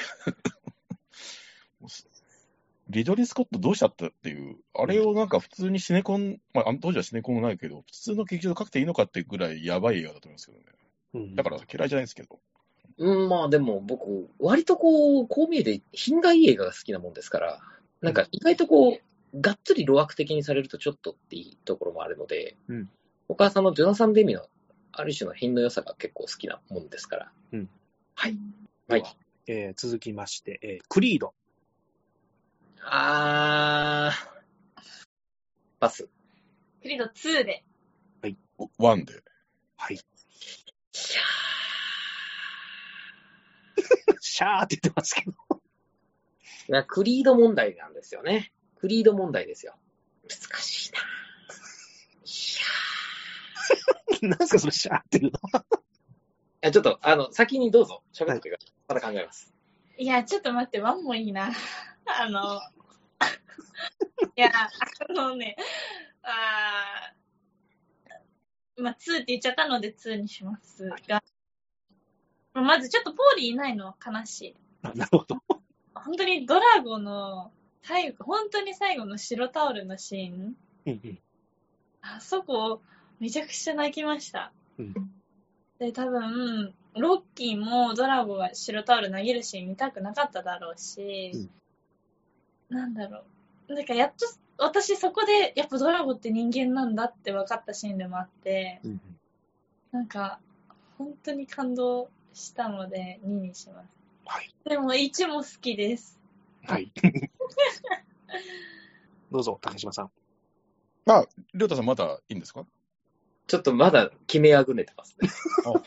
[2.89, 10.65] リドリー・スコットどうしちゃったっていう、あれをなんか普通にシネコン、まあ、当時はシネコンもないけど、普通の劇場で書くていいのかっていうぐらいやばい映画だと思いますけどね。
[11.13, 12.39] うんだから嫌いじゃないですけど。
[12.97, 17.59] うん、まあでも僕、割とこう、こう見えて品がいい映画が好きなもんですから、
[18.01, 22.89] なんか意外とこう、がっつり路悪的にされるとちょっとっていうところもあるので、うん
[23.29, 24.45] お母さんのジョナサン・デミの
[24.91, 27.31] ある種の品の良さが結構好きなもんですから。
[27.53, 27.69] うん
[28.15, 28.38] はい。
[28.88, 29.03] はい。
[29.47, 31.34] えー続きまして、えークリード。
[32.86, 34.81] あー、
[35.79, 36.09] パス。
[36.81, 37.63] クリード2で。
[38.77, 39.13] ワンで。
[39.77, 39.95] はい。
[39.95, 40.03] いや
[44.21, 45.31] シャーって言ってますけど。
[45.31, 45.55] ー
[46.69, 48.53] いやクリード問題なんですよね。
[48.77, 49.77] クリード問題ですよ。
[50.29, 50.99] 難しいな。
[54.21, 55.39] いや なんすかそれシャーって言うの？
[55.59, 55.63] ー
[56.63, 58.73] いや、ちょっと、あの、先にどうぞ、喋ってください。
[58.88, 59.53] また考えます。
[59.98, 61.52] いや、ちょっと待って、ワンもいいな。
[62.06, 62.62] あの、
[64.36, 64.50] いや、
[65.10, 65.56] あのね、
[66.24, 71.24] あーまあ、2って言っちゃったので2にしますが、
[72.54, 74.56] まずちょっとポーリーいないのは悲しい。
[74.82, 75.38] あなるほど。
[75.94, 77.52] 本当にドラゴの
[77.84, 81.20] 最後、本当に最後の白タオルのシーン、うんうん
[82.06, 82.82] あそこ、
[83.20, 84.52] めちゃくちゃ泣きました。
[84.78, 84.94] うん
[85.80, 91.50] で、多分、ロッキーもドラゴが白タオル投げるシーン見たくなかっただろうし、うん
[92.70, 93.24] なんだろ
[93.70, 93.74] う。
[93.74, 94.26] なんかやっと、
[94.58, 99.02] 私そこで、やっぱドラゴって人間なんだって分かったシーンでもあって、うん
[99.91, 100.39] なんか、
[100.98, 103.88] 本当に感動したので2にします。
[104.26, 104.56] はい。
[104.68, 106.20] でも1も好きです。
[106.66, 106.91] はい。
[109.32, 110.12] どうぞ、高島さん。
[111.06, 112.66] あ、りょうたさんまだいいんですか？
[113.46, 115.30] ちょっとまだ決めあぐねてますね。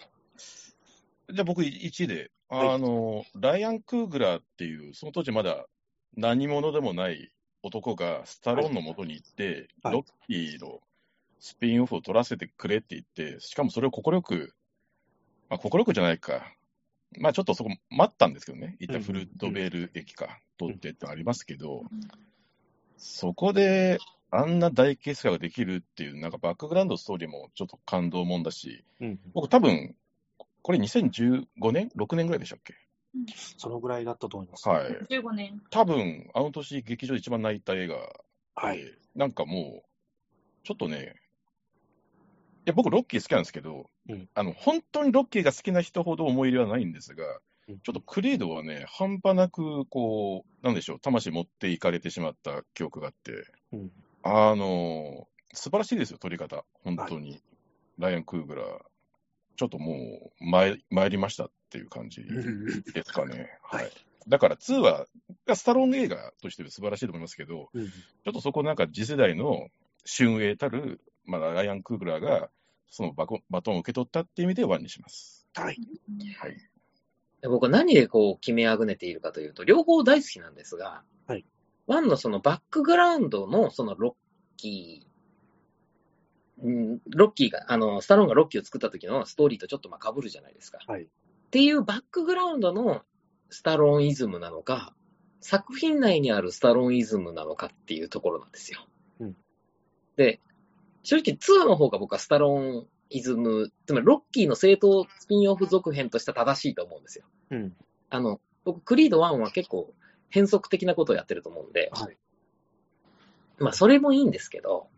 [1.36, 2.68] じゃあ僕1位で、はい。
[2.70, 5.66] あの、ライアン・クーグラーっていう、その当時まだ
[6.16, 7.30] 何者でもない
[7.62, 9.94] 男がスタローンの元に行って、はい。
[9.94, 10.80] ロッキーの
[11.38, 14.54] スピンオフを取らせてくれって言って、しかもそれを快く、
[15.48, 16.52] まあ、快くじゃないか、
[17.18, 21.84] まあちょっとそこ待ったんですけどね、一旦フルトベール駅か取ってってありますけど、
[22.96, 23.98] そこで
[24.30, 29.20] あんな大傑作ができるっていう、なんかバックグラウンドストーリーもちょっと感動もんだし、うん。
[29.32, 29.94] 僕多分、
[30.66, 32.74] これ2015年 ?6 年ぐらいでしたっけ？
[33.56, 34.68] そのぐらいだったと思います。
[34.68, 34.92] はい。
[35.08, 35.62] 15年。
[35.70, 37.94] 多分、あの年劇場で一番泣いた映画
[38.56, 38.78] はい。
[38.78, 39.86] で、なんかもう、
[40.64, 41.14] ちょっとね、
[42.66, 47.24] いや、僕ロッキー好きなんですけど、うんあの、本当にロッキーが好きな人ほど思い入れはないんですが、
[47.68, 53.92] うんちょっとクリードはね、半端なく、こう、なんでしょう、魂持っていかれてしまった記憶があって、うん。
[54.24, 56.64] あの、素晴らしいですよ、撮り方。
[56.82, 57.40] 本当に。
[57.98, 58.95] ライアン・クーグラー。
[59.56, 63.58] ちょっともう、参参りましたっていう感じですかね。
[63.62, 63.92] は いはい。
[64.28, 65.06] だから2は、
[65.54, 69.68] スタローン映画として素晴らしいと思いますけど、うんちょっとそこなんか次世代の
[70.04, 72.50] 春英たる、まあ、ライアン・クーグラーが、
[72.88, 75.46] そのバコバトンを受け取ったっていう意味で1にします。
[75.54, 75.76] はい。
[76.38, 76.56] はい。
[77.42, 81.44] 僕は何でこう決めあぐねているかというと、両方大好きなんですが、はい。
[81.86, 84.14] ワンのそのバックグラウンドのそのロッ
[84.56, 85.15] キー、
[86.62, 90.78] うんロッキーが、あの、スタローンがロッキーを作った時のストーリーとちょっとまあ被るじゃないですか。
[90.86, 91.02] はい。
[91.02, 91.06] っ
[91.50, 93.02] ていうバックグラウンドの
[93.50, 94.94] スタローンイズムなのか、
[95.40, 98.86] 作品内にあるスタローンイズムなのかっていうところなんですよ。
[99.20, 99.36] うん
[100.16, 100.40] で、
[101.02, 107.26] 正直2の方が僕はスタローンイズム、つまりロッキーの正当スピンオフ続編としては正しいと思うんですよ。
[107.50, 107.76] うん。
[108.10, 109.92] あの、僕、クリード1は結構
[110.28, 112.16] 変則的なことをやってると思うんで、はい。
[113.58, 114.88] まあそれもいいんですけど、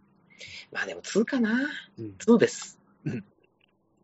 [0.73, 2.15] まあでも2かなうん。
[2.19, 3.25] 2ですうん。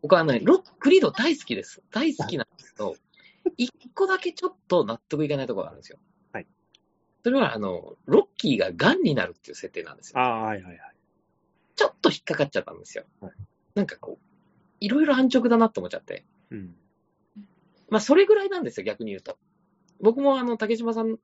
[0.01, 1.81] 僕はね、ロックリード大好きです。
[1.91, 2.95] 大好きなんですけど、
[3.57, 5.99] 一個だけちょっと納得いかないところがあるんですよ。
[6.31, 6.47] はい。
[7.23, 10.19] それは、あの、ロッキーが癌になるっていう設定なんですよ。
[10.19, 10.95] ああ、はいはいはい。
[11.75, 13.05] ちょっと引っかかっちゃったんですよ。
[13.19, 13.33] はい
[13.75, 14.25] なんかこう、
[14.79, 16.25] いろいろ安直だなって思っちゃって。
[16.49, 16.75] うん。
[17.89, 19.37] まあ、それぐらいなんですよ、逆に言うと。
[19.99, 21.19] 僕も、あの、竹島さん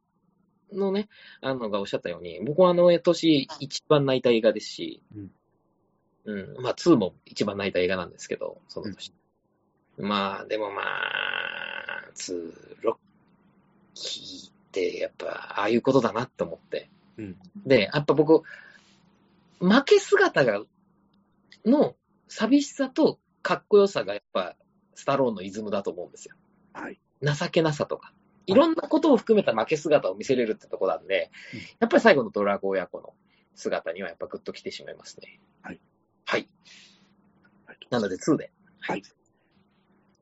[0.72, 1.10] のね、
[1.42, 5.32] あの、がおっしゃったように、僕はあの、年一番泣いた映画ですし、うん。
[6.24, 9.14] うん、まあ、2も一番泣いた映画なんですけど、その年。
[9.98, 12.98] まあ、でもまあ、2、ロッ
[13.94, 16.90] キーって、やっぱ、ああいうことだなって思って。
[17.18, 17.38] うん。
[17.66, 18.44] で、やっぱ僕、
[19.60, 20.64] 負け姿が、
[21.66, 21.96] の
[22.28, 24.56] 寂しさとかっこよさがやっぱ、
[24.96, 26.36] スタローンのイズムだと思うんですよ。
[26.74, 27.00] はい。
[27.22, 28.14] 情けなさとか。
[28.48, 33.14] いろんなことを含めた負け姿を見せれるってとこなんで、うんやっぱり最後のドラゴ親子の
[33.56, 35.40] 姿にはやっぱグッと来てしまいますね。
[35.62, 35.80] はい。
[36.26, 36.48] はい。
[37.66, 38.52] はいなので2で。
[38.80, 39.04] はい。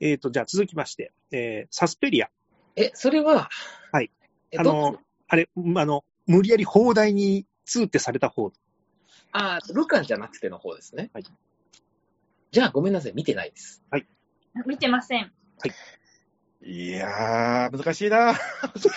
[0.02, 2.30] えっ、と、じゃあ続きまして、えー、サスペリア。
[2.76, 3.50] え、それは、
[3.92, 4.12] はい。
[4.52, 4.98] えあの、
[5.28, 8.52] あれ、あの、無理やり放題に2ってされた方。
[9.32, 11.12] あルカンじゃなくての方ですね。
[11.14, 11.24] はい。
[12.52, 13.84] じゃあごめんなさい、見てないです。
[14.66, 15.26] 見てません。
[15.26, 15.70] い
[16.62, 18.34] やー、難しいな。
[18.34, 18.92] すい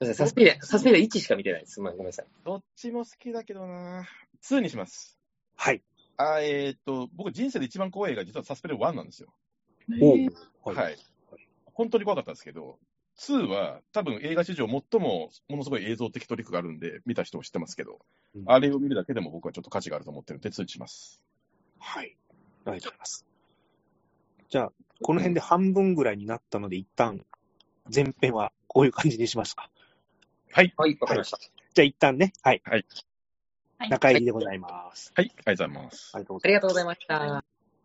[0.00, 1.80] ません、サスペリア、サスペリア1しか見てないです。
[1.80, 2.26] まあごめんなさい。
[2.44, 4.06] どっちも好きだけどな。
[4.42, 5.18] 2にします。
[5.56, 5.82] はい。
[6.16, 9.28] あえっ、と、僕人生で一番怖い映画、実はサスペル1なんですよ。
[10.00, 10.32] おうえー
[10.64, 10.96] はい。
[11.74, 12.78] 本当に怖かったんですけど、
[13.18, 18.00] 2は多分映画史上最もものすごい映像的トリックがあるんで、見た人も知ってますけど、
[18.34, 21.22] うんあれを見るだけでも僕はちょっと価値があると思ってるんで、2にします。
[21.78, 22.16] はい。
[22.64, 23.26] ありがとうございます。
[24.48, 24.72] じゃあ、
[25.02, 27.24] この辺で半分ぐらいになったので、一旦、
[27.94, 29.70] 前編はこういう感じにしますか。
[30.52, 30.72] はい。
[30.76, 31.38] はい、わかりました。
[31.38, 32.62] じゃあ一旦ね、はい。
[32.64, 32.86] はい
[33.78, 35.12] はい中入りでございます。
[35.14, 36.10] はい、ありがとうございます。
[36.14, 36.24] あり。
[36.54, 37.55] がとうございました。